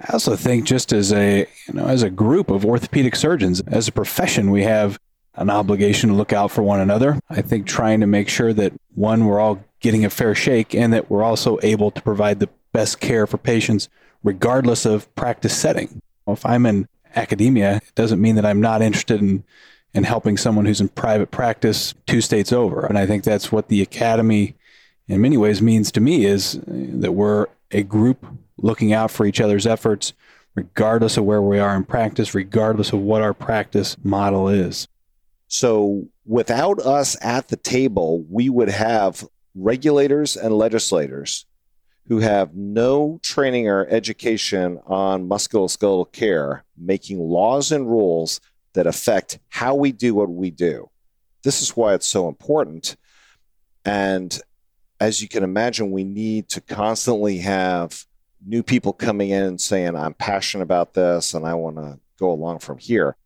I 0.00 0.12
also 0.12 0.36
think 0.36 0.64
just 0.64 0.92
as 0.92 1.12
a 1.12 1.46
you 1.66 1.74
know 1.74 1.86
as 1.86 2.02
a 2.02 2.10
group 2.10 2.50
of 2.50 2.64
orthopedic 2.64 3.16
surgeons, 3.16 3.60
as 3.66 3.88
a 3.88 3.92
profession, 3.92 4.50
we 4.50 4.64
have 4.64 4.98
an 5.36 5.50
obligation 5.50 6.10
to 6.10 6.16
look 6.16 6.32
out 6.32 6.50
for 6.50 6.62
one 6.62 6.80
another. 6.80 7.18
I 7.28 7.42
think 7.42 7.66
trying 7.66 8.00
to 8.00 8.06
make 8.06 8.28
sure 8.28 8.52
that 8.52 8.72
one 8.94 9.24
we're 9.24 9.40
all 9.40 9.64
getting 9.80 10.04
a 10.04 10.10
fair 10.10 10.34
shake 10.34 10.74
and 10.74 10.92
that 10.92 11.10
we're 11.10 11.24
also 11.24 11.58
able 11.62 11.90
to 11.90 12.02
provide 12.02 12.40
the 12.40 12.48
best 12.72 13.00
care 13.00 13.26
for 13.26 13.38
patients 13.38 13.88
regardless 14.22 14.86
of 14.86 15.12
practice 15.14 15.56
setting. 15.56 16.00
If 16.26 16.46
I'm 16.46 16.66
in 16.66 16.88
academia, 17.14 17.76
it 17.76 17.94
doesn't 17.94 18.20
mean 18.20 18.36
that 18.36 18.46
I'm 18.46 18.60
not 18.60 18.82
interested 18.82 19.20
in 19.20 19.44
in 19.92 20.02
helping 20.02 20.36
someone 20.36 20.66
who's 20.66 20.80
in 20.80 20.88
private 20.88 21.30
practice 21.30 21.94
two 22.06 22.20
states 22.20 22.52
over. 22.52 22.84
And 22.84 22.98
I 22.98 23.06
think 23.06 23.22
that's 23.22 23.52
what 23.52 23.68
the 23.68 23.80
academy 23.80 24.56
in 25.06 25.20
many 25.20 25.36
ways 25.36 25.62
means 25.62 25.92
to 25.92 26.00
me 26.00 26.24
is 26.24 26.58
that 26.66 27.12
we're 27.12 27.46
a 27.74 27.82
group 27.82 28.24
looking 28.56 28.92
out 28.92 29.10
for 29.10 29.26
each 29.26 29.40
other's 29.40 29.66
efforts, 29.66 30.12
regardless 30.54 31.16
of 31.16 31.24
where 31.24 31.42
we 31.42 31.58
are 31.58 31.76
in 31.76 31.84
practice, 31.84 32.34
regardless 32.34 32.92
of 32.92 33.00
what 33.00 33.20
our 33.20 33.34
practice 33.34 33.96
model 34.02 34.48
is. 34.48 34.88
So, 35.48 36.06
without 36.24 36.78
us 36.80 37.16
at 37.22 37.48
the 37.48 37.56
table, 37.56 38.24
we 38.30 38.48
would 38.48 38.70
have 38.70 39.26
regulators 39.54 40.36
and 40.36 40.56
legislators 40.56 41.46
who 42.08 42.18
have 42.18 42.54
no 42.54 43.18
training 43.22 43.68
or 43.68 43.86
education 43.88 44.78
on 44.86 45.28
musculoskeletal 45.28 46.12
care 46.12 46.64
making 46.76 47.18
laws 47.18 47.72
and 47.72 47.88
rules 47.88 48.40
that 48.74 48.86
affect 48.86 49.38
how 49.48 49.74
we 49.74 49.92
do 49.92 50.14
what 50.14 50.30
we 50.30 50.50
do. 50.50 50.90
This 51.44 51.62
is 51.62 51.76
why 51.76 51.94
it's 51.94 52.06
so 52.06 52.28
important. 52.28 52.96
And 53.84 54.38
as 55.00 55.20
you 55.20 55.28
can 55.28 55.42
imagine, 55.42 55.90
we 55.90 56.04
need 56.04 56.48
to 56.50 56.60
constantly 56.60 57.38
have 57.38 58.04
new 58.46 58.62
people 58.62 58.92
coming 58.92 59.30
in 59.30 59.42
and 59.42 59.60
saying, 59.60 59.96
I'm 59.96 60.14
passionate 60.14 60.64
about 60.64 60.94
this 60.94 61.34
and 61.34 61.46
I 61.46 61.54
want 61.54 61.76
to 61.76 61.98
go 62.18 62.30
along 62.30 62.60
from 62.60 62.78
here. 62.78 63.16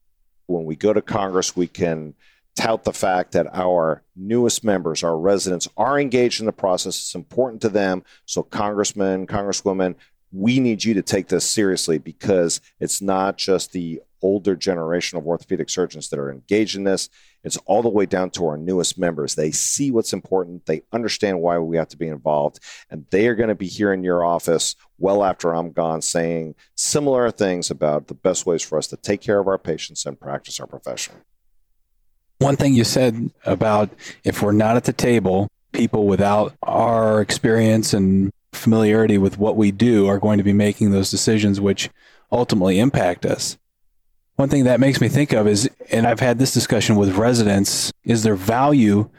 When 0.46 0.64
we 0.64 0.76
go 0.76 0.92
to 0.92 1.02
Congress, 1.02 1.56
we 1.56 1.66
can 1.66 2.14
tout 2.56 2.84
the 2.84 2.92
fact 2.92 3.32
that 3.32 3.46
our 3.52 4.02
newest 4.16 4.64
members, 4.64 5.04
our 5.04 5.16
residents, 5.16 5.68
are 5.76 6.00
engaged 6.00 6.40
in 6.40 6.46
the 6.46 6.52
process. 6.52 6.96
It's 6.96 7.14
important 7.14 7.62
to 7.62 7.68
them. 7.68 8.02
So, 8.26 8.42
congressmen, 8.42 9.26
congresswomen, 9.26 9.94
we 10.32 10.61
need 10.61 10.85
you 10.85 10.94
to 10.94 11.02
take 11.02 11.28
this 11.28 11.49
seriously 11.49 11.99
because 11.99 12.61
it's 12.80 13.00
not 13.00 13.38
just 13.38 13.73
the 13.73 14.00
older 14.20 14.56
generation 14.56 15.16
of 15.16 15.26
orthopedic 15.26 15.70
surgeons 15.70 16.08
that 16.08 16.18
are 16.18 16.30
engaged 16.30 16.76
in 16.76 16.85
this. 16.85 17.08
It's 17.44 17.56
all 17.66 17.82
the 17.82 17.88
way 17.88 18.04
down 18.04 18.30
to 18.30 18.47
our 18.47 18.56
newest 18.56 18.99
members. 18.99 19.35
They 19.35 19.52
see 19.52 19.90
what's 19.90 20.12
important, 20.12 20.66
they 20.66 20.82
understand 20.92 21.40
why 21.40 21.58
we 21.58 21.76
have 21.76 21.88
to 21.88 21.97
be 21.97 22.08
involved, 22.08 22.58
and 22.90 23.06
they 23.11 23.28
are 23.28 23.35
going 23.35 23.49
to 23.49 23.54
be 23.54 23.68
here 23.68 23.92
in 23.92 24.02
your 24.02 24.25
office 24.25 24.75
well 24.99 25.25
after 25.25 25.54
I'm 25.54 25.73
gone 25.73 26.02
saying 26.02 26.56
similar 26.75 27.30
things 27.30 27.70
about 27.70 28.08
the 28.08 28.14
best 28.14 28.44
ways 28.44 28.62
for 28.62 28.76
us 28.76 28.88
to 28.88 28.97
take 28.97 29.20
care 29.20 29.38
of 29.38 29.47
our 29.47 29.58
patients 29.58 30.04
and 30.04 30.18
practice 30.18 30.58
our 30.58 30.66
profession. 30.66 31.14
One 32.38 32.56
thing 32.56 32.75
you 32.75 32.85
said 32.85 33.30
about 33.44 33.90
if 34.25 34.42
we're 34.42 34.52
not 34.52 34.76
at 34.76 34.85
the 34.85 34.92
table, 34.92 35.49
people 35.73 36.06
without 36.06 36.54
our 36.62 37.20
experience 37.20 37.92
and 37.92 38.32
familiarity 38.52 39.18
with 39.18 39.38
what 39.38 39.56
we 39.56 39.70
do 39.70 40.06
are 40.06 40.18
going 40.18 40.38
to 40.38 40.44
be 40.44 40.52
making 40.52 40.90
those 40.90 41.10
decisions 41.10 41.60
which 41.60 41.90
ultimately 42.30 42.78
impact 42.78 43.24
us. 43.26 43.58
One 44.36 44.48
thing 44.48 44.64
that 44.64 44.80
makes 44.80 45.00
me 45.00 45.08
think 45.08 45.32
of 45.32 45.48
is, 45.48 45.68
and 45.90 46.06
I've 46.06 46.20
had 46.20 46.38
this 46.38 46.54
discussion 46.54 46.96
with 46.96 47.16
residents, 47.16 47.92
is 48.04 48.22
there 48.22 48.36
value 48.36 49.10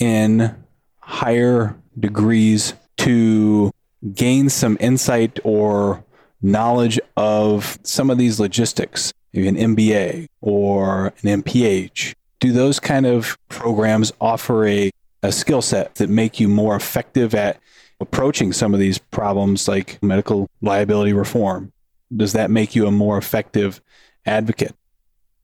in 0.00 0.56
higher 0.98 1.76
degrees 1.98 2.74
to 2.98 3.70
gain 4.12 4.48
some 4.48 4.76
insight 4.80 5.38
or 5.44 6.04
knowledge 6.42 6.98
of 7.16 7.78
some 7.84 8.10
of 8.10 8.18
these 8.18 8.40
logistics, 8.40 9.12
maybe 9.32 9.48
an 9.48 9.56
MBA 9.56 10.26
or 10.40 11.14
an 11.22 11.42
MPH? 11.42 12.14
Do 12.40 12.52
those 12.52 12.80
kind 12.80 13.06
of 13.06 13.38
programs 13.48 14.12
offer 14.20 14.66
a, 14.66 14.90
a 15.22 15.30
skill 15.30 15.62
set 15.62 15.94
that 15.94 16.10
make 16.10 16.40
you 16.40 16.48
more 16.48 16.74
effective 16.74 17.36
at 17.36 17.60
approaching 18.00 18.52
some 18.52 18.74
of 18.74 18.80
these 18.80 18.98
problems 18.98 19.68
like 19.68 20.02
medical 20.02 20.48
liability 20.60 21.12
reform? 21.12 21.72
Does 22.14 22.34
that 22.34 22.50
make 22.50 22.76
you 22.76 22.86
a 22.86 22.92
more 22.92 23.18
effective 23.18 23.80
advocate. 24.26 24.74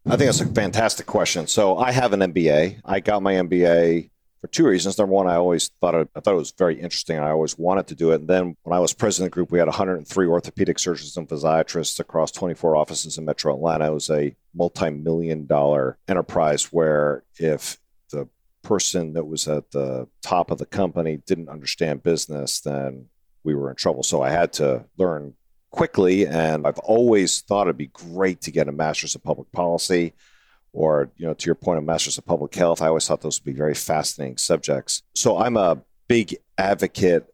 I 0.05 0.17
think 0.17 0.27
that's 0.27 0.41
a 0.41 0.47
fantastic 0.47 1.07
question. 1.07 1.47
So 1.47 1.79
I 1.79 1.93
have 1.93 2.13
an 2.13 2.21
MBA. 2.21 2.81
I 2.85 3.01
got 3.01 3.23
my 3.23 3.35
MBA 3.35 4.11
for 4.41 4.49
two 4.49 4.67
reasons. 4.67 4.99
Number 4.99 5.15
one, 5.15 5.29
I 5.29 5.37
always 5.37 5.71
thought 5.81 5.95
it, 5.95 6.09
I 6.17 6.21
thought 6.21 6.35
it 6.35 6.39
was 6.39 6.53
very 6.59 6.81
interesting. 6.81 7.19
I 7.19 7.31
always 7.31 7.57
wanted 7.57 7.87
to 7.87 7.95
do 7.95 8.11
it. 8.11 8.17
And 8.23 8.29
then 8.29 8.57
when 8.65 8.77
I 8.77 8.81
was 8.81 8.93
president 8.93 9.29
of 9.29 9.31
the 9.31 9.35
group, 9.35 9.53
we 9.53 9.61
had 9.61 9.69
103 9.69 10.27
orthopedic 10.27 10.81
surgeons 10.81 11.17
and 11.17 11.29
physiatrists 11.29 12.01
across 12.01 12.33
24 12.33 12.75
offices 12.75 13.17
in 13.17 13.25
Metro 13.25 13.55
Atlanta. 13.55 13.87
It 13.87 13.95
was 13.95 14.11
a 14.11 14.35
multi-million 14.55 15.47
dollar 15.47 15.99
enterprise 16.09 16.73
where 16.73 17.23
if 17.39 17.79
person 18.63 19.13
that 19.15 19.25
was 19.25 19.49
at 19.49 19.71
the 19.71 20.09
top 20.23 20.51
of 20.51 20.59
the 20.59 20.67
company 20.67 21.19
didn't 21.27 21.49
understand 21.49 22.03
business, 22.03 22.61
then 22.61 23.07
we 23.45 23.55
were 23.55 23.71
in 23.71 23.77
trouble. 23.77 24.03
So 24.03 24.23
I 24.23 24.31
had 24.31 24.53
to 24.55 24.85
learn 24.97 25.35
quickly. 25.71 26.27
And 26.27 26.67
I've 26.67 26.79
always 26.79 27.41
thought 27.41 27.67
it'd 27.67 27.77
be 27.77 27.87
great 27.89 28.41
to 28.43 28.51
get 28.51 28.69
a 28.69 28.73
master's 28.73 29.15
of 29.15 29.25
public 29.25 29.51
policy 29.53 30.13
or, 30.73 31.11
you 31.17 31.27
know, 31.27 31.35
to 31.35 31.47
your 31.47 31.55
point, 31.55 31.79
a 31.79 31.83
master's 31.83 32.19
of 32.19 32.25
public 32.25 32.55
health. 32.55 32.81
I 32.81 32.87
always 32.87 33.07
thought 33.07 33.21
those 33.21 33.41
would 33.41 33.53
be 33.53 33.59
very 33.59 33.75
fascinating 33.75 34.39
subjects. 34.39 35.03
So 35.15 35.39
I'm 35.39 35.57
a 35.57 35.83
big 36.09 36.37
advocate. 36.57 37.27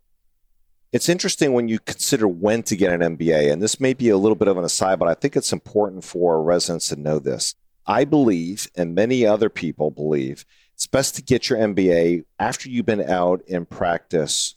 It's 0.92 1.08
interesting 1.08 1.52
when 1.52 1.68
you 1.68 1.78
consider 1.78 2.26
when 2.26 2.62
to 2.64 2.76
get 2.76 2.92
an 2.92 3.16
MBA, 3.16 3.52
and 3.52 3.62
this 3.62 3.78
may 3.78 3.92
be 3.92 4.08
a 4.08 4.16
little 4.16 4.35
bit 4.35 4.49
of 4.49 4.56
an 4.56 4.64
aside, 4.64 4.99
but 4.99 5.08
I 5.08 5.14
think 5.14 5.37
it's 5.37 5.52
important 5.52 6.02
for 6.02 6.42
residents 6.42 6.88
to 6.88 6.97
know 6.97 7.18
this. 7.18 7.54
I 7.87 8.04
believe, 8.04 8.70
and 8.75 8.94
many 8.94 9.26
other 9.26 9.50
people 9.50 9.90
believe, 9.90 10.47
it's 10.78 10.87
best 10.87 11.16
to 11.16 11.23
get 11.23 11.50
your 11.50 11.58
MBA 11.58 12.25
after 12.38 12.70
you've 12.70 12.87
been 12.87 13.02
out 13.02 13.42
in 13.49 13.66
practice 13.66 14.54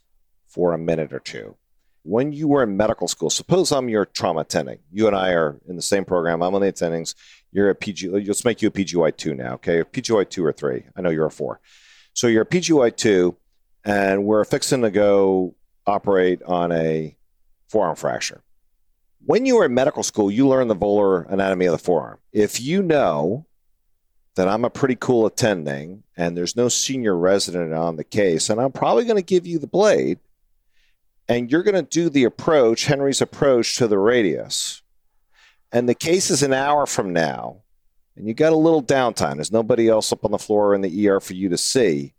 for 0.48 0.72
a 0.72 0.78
minute 0.78 1.12
or 1.12 1.20
two 1.20 1.58
when 2.04 2.32
you 2.32 2.48
were 2.48 2.64
in 2.64 2.78
medical 2.78 3.08
school, 3.08 3.30
suppose 3.30 3.72
I'm 3.72 3.90
your 3.90 4.06
trauma 4.06 4.42
attending. 4.42 4.80
You 4.92 5.08
and 5.08 5.16
I 5.16 5.30
are 5.34 5.60
in 5.68 5.76
the 5.76 5.82
same 5.82 6.06
program. 6.06 6.42
I'm 6.42 6.56
on 6.56 6.62
the 6.62 6.72
attendings. 6.72 7.16
You're 7.52 7.70
a 7.70 7.76
PG. 7.76 8.10
Let's 8.10 8.46
make 8.46 8.62
you 8.62 8.70
a 8.70 8.72
PGY 8.72 9.16
two 9.18 9.36
now. 9.36 9.54
Okay, 9.56 9.84
PGY 9.84 10.30
two 10.30 10.46
or 10.46 10.52
three. 10.52 10.86
I 10.96 11.02
know 11.02 11.10
you're 11.10 11.26
a 11.26 11.32
four. 11.32 11.60
So 12.14 12.28
you're 12.28 12.44
a 12.44 12.48
PGY 12.48 12.96
two, 12.96 13.38
and 13.84 14.24
we're 14.26 14.44
fixing 14.46 14.82
to 14.82 14.92
go 14.92 15.56
operate 15.86 16.42
on 16.44 16.72
a 16.72 17.16
forearm 17.70 17.96
fracture. 17.96 18.44
When 19.24 19.46
you 19.46 19.58
were 19.58 19.66
in 19.66 19.74
medical 19.74 20.04
school, 20.04 20.32
you 20.32 20.48
learned 20.48 20.70
the 20.70 20.76
volar 20.76 21.32
anatomy 21.32 21.68
of 21.68 21.74
the 21.74 21.78
forearm. 21.78 22.18
If 22.32 22.60
you 22.60 22.82
know 22.82 23.46
that 24.36 24.48
I'm 24.48 24.66
a 24.66 24.70
pretty 24.70 24.96
cool 24.96 25.26
attending 25.26 26.04
and 26.16 26.38
there's 26.38 26.56
no 26.56 26.70
senior 26.70 27.18
resident 27.18 27.74
on 27.74 27.96
the 27.96 28.04
case, 28.04 28.50
and 28.50 28.62
I'm 28.62 28.72
probably 28.72 29.06
going 29.06 29.18
to 29.18 29.22
give 29.22 29.46
you 29.46 29.60
the 29.60 29.68
blade 29.68 30.20
and 31.32 31.50
you're 31.50 31.64
going 31.64 31.76
to 31.76 31.82
do 31.82 32.10
the 32.10 32.26
approach, 32.26 32.86
Henry's 32.86 33.22
approach 33.22 33.78
to 33.78 33.88
the 33.88 33.98
radius. 33.98 34.82
And 35.72 35.88
the 35.88 35.96
case 35.96 36.30
is 36.30 36.44
an 36.44 36.52
hour 36.52 36.86
from 36.86 37.14
now, 37.14 37.62
and 38.18 38.28
you 38.28 38.34
got 38.34 38.52
a 38.52 38.58
little 38.58 38.84
downtime. 38.84 39.36
There's 39.36 39.52
nobody 39.52 39.88
else 39.88 40.12
up 40.12 40.26
on 40.26 40.32
the 40.32 40.38
floor 40.38 40.76
in 40.76 40.82
the 40.82 41.08
ER 41.08 41.22
for 41.22 41.34
you 41.34 41.48
to 41.48 41.58
see. 41.58 42.14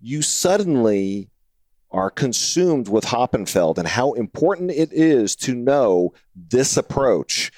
You 0.00 0.22
suddenly 0.22 1.28
are 1.90 2.10
consumed 2.10 2.88
with 2.88 3.04
Hoppenfeld 3.04 3.76
and 3.76 3.86
how 3.86 4.12
important 4.12 4.70
it 4.70 4.90
is 4.92 5.36
to 5.36 5.54
know 5.54 6.14
this 6.34 6.78
approach. 6.78 7.52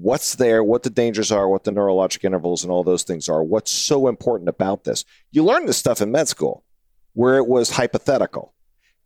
What's 0.00 0.36
there, 0.36 0.62
what 0.62 0.84
the 0.84 0.90
dangers 0.90 1.32
are, 1.32 1.48
what 1.48 1.64
the 1.64 1.72
neurologic 1.72 2.24
intervals 2.24 2.62
and 2.62 2.70
all 2.70 2.84
those 2.84 3.02
things 3.02 3.28
are. 3.28 3.42
What's 3.42 3.72
so 3.72 4.06
important 4.06 4.48
about 4.48 4.84
this? 4.84 5.04
You 5.32 5.44
learn 5.44 5.66
this 5.66 5.76
stuff 5.76 6.00
in 6.00 6.12
med 6.12 6.28
school 6.28 6.62
where 7.14 7.36
it 7.36 7.48
was 7.48 7.70
hypothetical. 7.70 8.54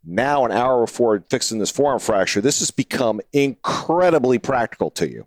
Now, 0.04 0.44
an 0.44 0.52
hour 0.52 0.84
before 0.84 1.24
fixing 1.30 1.58
this 1.58 1.70
forearm 1.70 2.00
fracture, 2.00 2.40
this 2.40 2.58
has 2.58 2.70
become 2.70 3.20
incredibly 3.32 4.38
practical 4.38 4.90
to 4.92 5.08
you. 5.08 5.26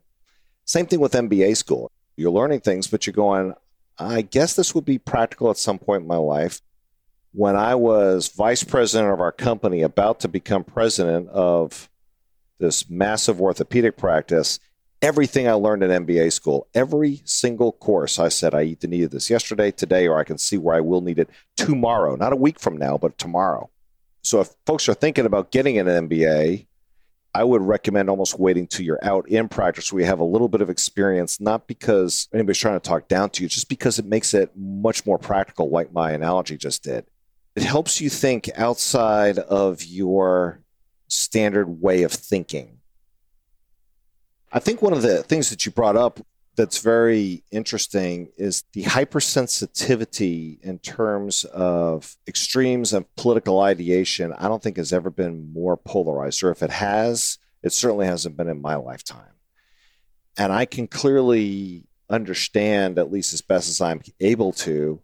Same 0.65 0.85
thing 0.85 0.99
with 0.99 1.13
MBA 1.13 1.55
school. 1.57 1.91
You're 2.17 2.31
learning 2.31 2.59
things, 2.59 2.87
but 2.87 3.07
you're 3.07 3.13
going, 3.13 3.53
I 3.97 4.21
guess 4.21 4.55
this 4.55 4.75
would 4.75 4.85
be 4.85 4.97
practical 4.97 5.49
at 5.49 5.57
some 5.57 5.79
point 5.79 6.01
in 6.01 6.07
my 6.07 6.17
life. 6.17 6.61
When 7.31 7.55
I 7.55 7.75
was 7.75 8.27
vice 8.27 8.63
president 8.63 9.11
of 9.13 9.19
our 9.19 9.31
company, 9.31 9.81
about 9.81 10.19
to 10.21 10.27
become 10.27 10.63
president 10.63 11.29
of 11.29 11.89
this 12.59 12.89
massive 12.89 13.41
orthopedic 13.41 13.97
practice, 13.97 14.59
everything 15.05 15.47
I 15.47 15.53
learned 15.53 15.83
in 15.83 16.05
MBA 16.05 16.33
school, 16.33 16.67
every 16.73 17.21
single 17.25 17.73
course, 17.73 18.17
I 18.17 18.27
said, 18.29 18.55
I 18.55 18.63
either 18.63 18.87
needed 18.87 19.11
this 19.11 19.29
yesterday, 19.29 19.69
today, 19.69 20.07
or 20.07 20.17
I 20.17 20.23
can 20.23 20.39
see 20.39 20.57
where 20.57 20.75
I 20.75 20.81
will 20.81 21.01
need 21.01 21.19
it 21.19 21.29
tomorrow. 21.55 22.15
Not 22.15 22.33
a 22.33 22.35
week 22.35 22.59
from 22.59 22.75
now, 22.75 22.97
but 22.97 23.15
tomorrow. 23.19 23.69
So 24.23 24.41
if 24.41 24.49
folks 24.65 24.89
are 24.89 24.95
thinking 24.95 25.27
about 25.27 25.51
getting 25.51 25.77
an 25.77 25.85
MBA, 25.85 26.65
I 27.35 27.43
would 27.43 27.61
recommend 27.61 28.09
almost 28.09 28.39
waiting 28.39 28.65
till 28.65 28.83
you're 28.83 29.03
out 29.03 29.29
in 29.29 29.47
practice 29.47 29.93
where 29.93 30.01
you 30.01 30.07
have 30.07 30.17
a 30.19 30.23
little 30.23 30.47
bit 30.47 30.61
of 30.61 30.71
experience, 30.71 31.39
not 31.39 31.67
because 31.67 32.27
anybody's 32.33 32.57
trying 32.57 32.79
to 32.79 32.89
talk 32.89 33.07
down 33.07 33.29
to 33.31 33.43
you, 33.43 33.49
just 33.49 33.69
because 33.69 33.99
it 33.99 34.05
makes 34.05 34.33
it 34.33 34.57
much 34.57 35.05
more 35.05 35.19
practical, 35.19 35.69
like 35.69 35.93
my 35.93 36.13
analogy 36.13 36.57
just 36.57 36.83
did. 36.83 37.05
It 37.55 37.61
helps 37.61 38.01
you 38.01 38.09
think 38.09 38.49
outside 38.55 39.37
of 39.37 39.83
your 39.83 40.61
standard 41.09 41.79
way 41.79 42.01
of 42.01 42.11
thinking. 42.11 42.79
I 44.55 44.59
think 44.59 44.81
one 44.81 44.93
of 44.93 45.01
the 45.01 45.21
things 45.21 45.49
that 45.49 45.65
you 45.65 45.71
brought 45.73 45.97
up 45.97 46.21
that's 46.55 46.77
very 46.77 47.43
interesting 47.51 48.29
is 48.37 48.63
the 48.71 48.83
hypersensitivity 48.83 50.61
in 50.61 50.79
terms 50.79 51.43
of 51.43 52.15
extremes 52.25 52.93
of 52.93 53.13
political 53.17 53.59
ideation. 53.59 54.31
I 54.31 54.47
don't 54.47 54.63
think 54.63 54.77
has 54.77 54.93
ever 54.93 55.09
been 55.09 55.51
more 55.51 55.75
polarized, 55.75 56.41
or 56.41 56.51
if 56.51 56.63
it 56.63 56.69
has, 56.69 57.37
it 57.63 57.73
certainly 57.73 58.05
hasn't 58.05 58.37
been 58.37 58.47
in 58.47 58.61
my 58.61 58.75
lifetime. 58.75 59.33
And 60.37 60.53
I 60.53 60.63
can 60.63 60.87
clearly 60.87 61.83
understand, 62.09 62.97
at 62.97 63.11
least 63.11 63.33
as 63.33 63.41
best 63.41 63.67
as 63.67 63.81
I'm 63.81 64.01
able 64.21 64.53
to, 64.53 65.01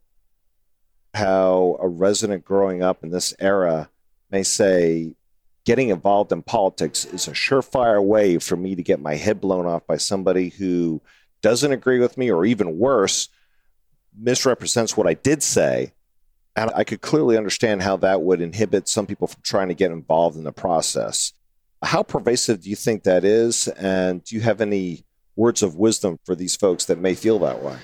how 1.13 1.77
a 1.81 1.89
resident 1.89 2.45
growing 2.45 2.81
up 2.81 3.03
in 3.03 3.09
this 3.09 3.33
era 3.37 3.89
may 4.29 4.43
say, 4.43 5.15
getting 5.65 5.89
involved 5.89 6.32
in 6.32 6.41
politics 6.41 7.06
is 7.06 7.28
a 7.28 7.32
surefire 7.32 8.04
way 8.04 8.38
for 8.39 8.56
me 8.56 8.76
to 8.76 8.84
get 8.84 9.00
my 9.00 9.15
head 9.15 9.39
blown 9.39 9.65
off 9.65 9.86
by 9.86 9.97
somebody 9.97 10.50
who 10.50 11.02
doesn't 11.41 11.71
agree 11.71 12.00
with 12.00 12.17
me, 12.17 12.32
or 12.32 12.45
even 12.45 12.78
worse, 12.78 13.30
misrepresents 14.17 14.95
what 14.95 15.08
I 15.08 15.13
did 15.13 15.41
say. 15.43 15.93
And 16.56 16.71
I 16.76 16.84
could 16.84 17.02
clearly 17.02 17.38
understand 17.38 17.82
how 17.82 17.97
that 17.97 18.21
would 18.21 18.41
inhibit 18.41 18.88
some 18.88 19.08
people 19.08 19.28
from 19.28 19.41
trying 19.41 19.69
to 19.69 19.74
get 19.74 19.91
involved 19.91 20.38
in 20.38 20.43
the 20.43 20.52
process. 20.52 21.34
How 21.82 22.04
pervasive 22.04 22.62
do 22.62 22.69
you 22.69 22.76
think 22.76 23.04
that 23.04 23.24
is? 23.24 23.67
And 23.69 24.24
do 24.24 24.36
you 24.36 24.41
have 24.41 24.62
any 24.62 25.06
words 25.36 25.63
of 25.63 25.76
wisdom 25.76 26.19
for 26.26 26.36
these 26.36 26.56
folks 26.56 26.86
that 26.86 27.00
may 27.00 27.15
feel 27.15 27.39
that 27.39 27.63
way? 27.63 27.78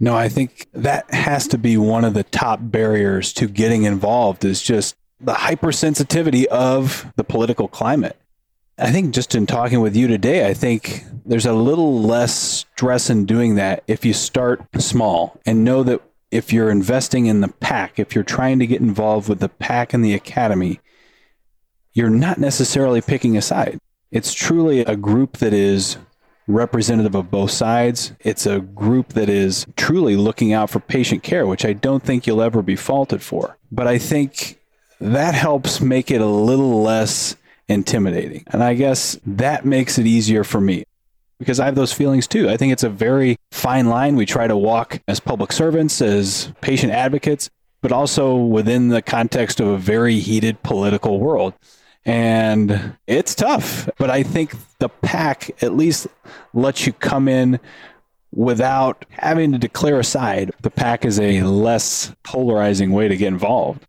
No, 0.00 0.16
I 0.16 0.28
think 0.28 0.66
that 0.72 1.12
has 1.12 1.48
to 1.48 1.58
be 1.58 1.76
one 1.76 2.04
of 2.04 2.14
the 2.14 2.24
top 2.24 2.60
barriers 2.62 3.32
to 3.34 3.46
getting 3.46 3.84
involved 3.84 4.44
is 4.44 4.62
just 4.62 4.96
the 5.24 5.34
hypersensitivity 5.34 6.44
of 6.46 7.12
the 7.16 7.24
political 7.24 7.68
climate. 7.68 8.16
I 8.76 8.90
think 8.90 9.14
just 9.14 9.34
in 9.34 9.46
talking 9.46 9.80
with 9.80 9.94
you 9.94 10.08
today, 10.08 10.48
I 10.48 10.54
think 10.54 11.04
there's 11.24 11.46
a 11.46 11.52
little 11.52 12.02
less 12.02 12.34
stress 12.34 13.08
in 13.08 13.24
doing 13.24 13.54
that 13.54 13.84
if 13.86 14.04
you 14.04 14.12
start 14.12 14.64
small 14.78 15.40
and 15.46 15.64
know 15.64 15.82
that 15.84 16.02
if 16.30 16.52
you're 16.52 16.70
investing 16.70 17.26
in 17.26 17.40
the 17.40 17.48
PAC, 17.48 18.00
if 18.00 18.14
you're 18.14 18.24
trying 18.24 18.58
to 18.58 18.66
get 18.66 18.80
involved 18.80 19.28
with 19.28 19.38
the 19.38 19.48
PAC 19.48 19.94
and 19.94 20.04
the 20.04 20.14
academy, 20.14 20.80
you're 21.92 22.10
not 22.10 22.38
necessarily 22.38 23.00
picking 23.00 23.36
a 23.36 23.42
side. 23.42 23.78
It's 24.10 24.34
truly 24.34 24.80
a 24.80 24.96
group 24.96 25.36
that 25.38 25.52
is 25.52 25.96
representative 26.48 27.14
of 27.14 27.30
both 27.30 27.52
sides. 27.52 28.12
It's 28.20 28.46
a 28.46 28.60
group 28.60 29.12
that 29.12 29.28
is 29.28 29.66
truly 29.76 30.16
looking 30.16 30.52
out 30.52 30.70
for 30.70 30.80
patient 30.80 31.22
care, 31.22 31.46
which 31.46 31.64
I 31.64 31.72
don't 31.72 32.02
think 32.02 32.26
you'll 32.26 32.42
ever 32.42 32.62
be 32.62 32.76
faulted 32.76 33.22
for. 33.22 33.56
But 33.70 33.86
I 33.86 33.98
think 33.98 34.58
that 35.04 35.34
helps 35.34 35.80
make 35.80 36.10
it 36.10 36.20
a 36.20 36.26
little 36.26 36.82
less 36.82 37.36
intimidating. 37.68 38.44
And 38.48 38.62
I 38.62 38.74
guess 38.74 39.18
that 39.26 39.64
makes 39.64 39.98
it 39.98 40.06
easier 40.06 40.44
for 40.44 40.60
me 40.60 40.84
because 41.38 41.60
I 41.60 41.66
have 41.66 41.74
those 41.74 41.92
feelings 41.92 42.26
too. 42.26 42.48
I 42.48 42.56
think 42.56 42.72
it's 42.72 42.84
a 42.84 42.88
very 42.88 43.36
fine 43.50 43.88
line 43.88 44.16
we 44.16 44.26
try 44.26 44.46
to 44.46 44.56
walk 44.56 45.00
as 45.06 45.20
public 45.20 45.52
servants, 45.52 46.00
as 46.00 46.52
patient 46.60 46.92
advocates, 46.92 47.50
but 47.82 47.92
also 47.92 48.34
within 48.36 48.88
the 48.88 49.02
context 49.02 49.60
of 49.60 49.66
a 49.66 49.76
very 49.76 50.20
heated 50.20 50.62
political 50.62 51.20
world. 51.20 51.52
And 52.06 52.96
it's 53.06 53.34
tough, 53.34 53.88
but 53.98 54.10
I 54.10 54.22
think 54.22 54.54
the 54.78 54.88
PAC 54.88 55.62
at 55.62 55.74
least 55.74 56.06
lets 56.52 56.86
you 56.86 56.92
come 56.92 57.28
in 57.28 57.60
without 58.32 59.04
having 59.10 59.52
to 59.52 59.58
declare 59.58 60.00
a 60.00 60.04
side. 60.04 60.52
The 60.62 60.70
PAC 60.70 61.04
is 61.04 61.20
a 61.20 61.42
less 61.42 62.14
polarizing 62.22 62.92
way 62.92 63.08
to 63.08 63.16
get 63.16 63.28
involved. 63.28 63.86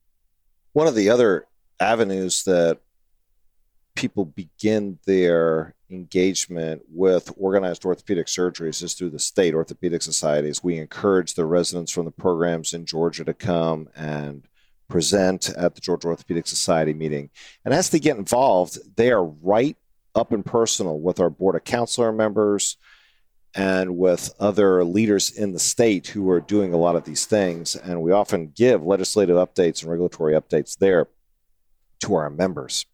One 0.76 0.88
of 0.88 0.96
the 0.96 1.10
other 1.10 1.48
avenues 1.80 2.44
that 2.44 2.80
people 3.96 4.26
begin 4.26 5.00
their 5.06 5.74
engagement 5.90 6.82
with 6.90 7.32
organized 7.38 7.86
orthopedic 7.86 8.28
surgeries 8.28 8.84
is 8.84 8.94
through 8.94 9.12
the 9.12 9.18
state 9.20 9.54
orthopedic 9.54 10.02
societies. 10.02 10.62
We 10.62 10.78
encourage 10.78 11.36
the 11.36 11.46
residents 11.46 11.94
from 11.94 12.04
the 12.04 12.12
programs 12.12 12.74
in 12.74 12.86
Georgia 12.86 13.24
to 13.24 13.34
come 13.34 13.88
and 13.96 14.50
present 14.90 15.48
at 15.56 15.76
the 15.76 15.82
Georgia 15.82 16.10
Orthopedic 16.10 16.46
Society 16.46 16.94
meeting. 16.94 17.30
And 17.64 17.74
as 17.74 17.90
they 17.90 18.00
get 18.00 18.18
involved, 18.18 18.78
they 18.98 19.14
are 19.14 19.24
right 19.24 19.78
up 20.14 20.34
and 20.34 20.46
personal 20.46 21.00
with 21.00 21.22
our 21.22 21.30
board 21.30 21.56
of 21.56 21.64
counselor 21.64 22.12
members 22.12 22.76
and 23.56 23.98
with 23.98 24.34
other 24.38 24.84
leaders 24.84 25.32
in 25.32 25.54
the 25.54 25.60
state 25.60 26.08
who 26.08 26.30
are 26.30 26.42
doing 26.42 26.74
a 26.74 26.78
lot 26.78 26.98
of 26.98 27.06
these 27.06 27.26
things. 27.26 27.76
And 27.76 28.02
we 28.02 28.12
often 28.12 28.52
give 28.54 28.86
legislative 28.86 29.38
updates 29.38 29.82
and 29.82 29.90
regulatory 29.90 30.34
updates 30.34 30.78
there 30.78 31.08
to 32.02 32.16
our 32.16 32.30
members. 32.30 32.86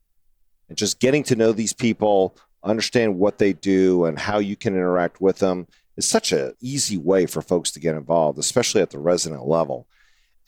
And 0.69 0.77
just 0.77 0.99
getting 0.99 1.23
to 1.23 1.35
know 1.35 1.51
these 1.51 1.73
people, 1.73 2.37
understand 2.63 3.17
what 3.17 3.39
they 3.39 3.53
do 3.53 4.05
and 4.05 4.19
how 4.19 4.37
you 4.37 4.55
can 4.55 4.75
interact 4.75 5.19
with 5.19 5.39
them 5.39 5.67
is 5.97 6.07
such 6.07 6.31
an 6.31 6.53
easy 6.61 6.97
way 6.97 7.25
for 7.25 7.41
folks 7.41 7.71
to 7.71 7.79
get 7.79 7.95
involved, 7.95 8.37
especially 8.37 8.81
at 8.81 8.91
the 8.91 8.99
resident 8.99 9.47
level. 9.47 9.87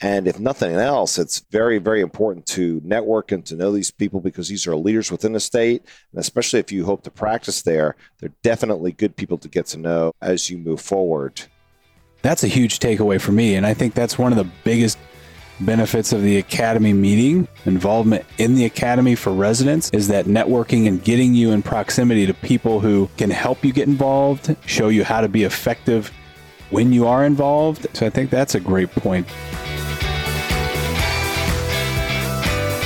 And 0.01 0.27
if 0.27 0.39
nothing 0.39 0.75
else, 0.75 1.17
it's 1.17 1.39
very, 1.51 1.77
very 1.77 2.01
important 2.01 2.45
to 2.47 2.81
network 2.83 3.31
and 3.31 3.45
to 3.45 3.55
know 3.55 3.71
these 3.71 3.91
people 3.91 4.19
because 4.19 4.49
these 4.49 4.67
are 4.67 4.75
leaders 4.75 5.11
within 5.11 5.33
the 5.33 5.39
state. 5.39 5.85
And 6.11 6.19
especially 6.19 6.59
if 6.59 6.71
you 6.71 6.85
hope 6.85 7.03
to 7.03 7.11
practice 7.11 7.61
there, 7.61 7.95
they're 8.19 8.33
definitely 8.41 8.91
good 8.91 9.15
people 9.15 9.37
to 9.37 9.47
get 9.47 9.65
to 9.67 9.77
know 9.77 10.13
as 10.21 10.49
you 10.49 10.57
move 10.57 10.81
forward. 10.81 11.43
That's 12.21 12.43
a 12.43 12.47
huge 12.47 12.79
takeaway 12.79 13.19
for 13.19 13.31
me. 13.31 13.55
And 13.55 13.65
I 13.65 13.73
think 13.73 13.93
that's 13.93 14.17
one 14.17 14.31
of 14.31 14.37
the 14.37 14.49
biggest 14.63 14.97
benefits 15.59 16.13
of 16.13 16.21
the 16.21 16.37
academy 16.37 16.93
meeting 16.93 17.47
involvement 17.65 18.25
in 18.37 18.55
the 18.55 18.65
academy 18.65 19.15
for 19.15 19.31
residents 19.31 19.89
is 19.91 20.07
that 20.07 20.25
networking 20.25 20.87
and 20.87 21.03
getting 21.03 21.33
you 21.33 21.51
in 21.51 21.61
proximity 21.61 22.25
to 22.25 22.33
people 22.33 22.79
who 22.79 23.09
can 23.17 23.29
help 23.29 23.63
you 23.63 23.71
get 23.71 23.87
involved 23.87 24.55
show 24.65 24.89
you 24.89 25.03
how 25.03 25.21
to 25.21 25.29
be 25.29 25.43
effective 25.43 26.11
when 26.71 26.91
you 26.91 27.05
are 27.05 27.23
involved 27.23 27.85
so 27.93 28.05
i 28.05 28.09
think 28.09 28.31
that's 28.31 28.55
a 28.55 28.59
great 28.59 28.89
point 28.91 29.27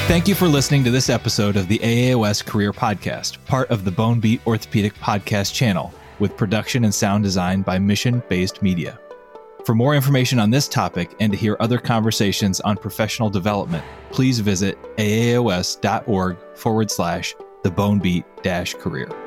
Thank 0.07 0.29
you 0.29 0.35
for 0.35 0.47
listening 0.47 0.85
to 0.85 0.89
this 0.89 1.09
episode 1.09 1.57
of 1.57 1.67
the 1.67 1.79
AAOS 1.79 2.45
Career 2.45 2.71
Podcast, 2.71 3.43
part 3.43 3.69
of 3.69 3.83
the 3.83 3.91
Bone 3.91 4.21
Beat 4.21 4.39
Orthopedic 4.47 4.93
Podcast 4.95 5.53
channel, 5.53 5.93
with 6.19 6.37
production 6.37 6.85
and 6.85 6.95
sound 6.95 7.25
design 7.25 7.61
by 7.61 7.77
Mission 7.77 8.23
Based 8.29 8.61
Media. 8.61 8.97
For 9.65 9.75
more 9.75 9.95
information 9.95 10.39
on 10.39 10.49
this 10.49 10.69
topic 10.69 11.13
and 11.19 11.33
to 11.33 11.37
hear 11.37 11.57
other 11.59 11.77
conversations 11.77 12.61
on 12.61 12.77
professional 12.77 13.29
development, 13.29 13.83
please 14.09 14.39
visit 14.39 14.77
aaos.org 14.97 16.37
forward 16.55 16.89
slash 16.89 17.35
the 17.63 17.69
bone 17.69 17.99
beat 17.99 18.23
career. 18.79 19.26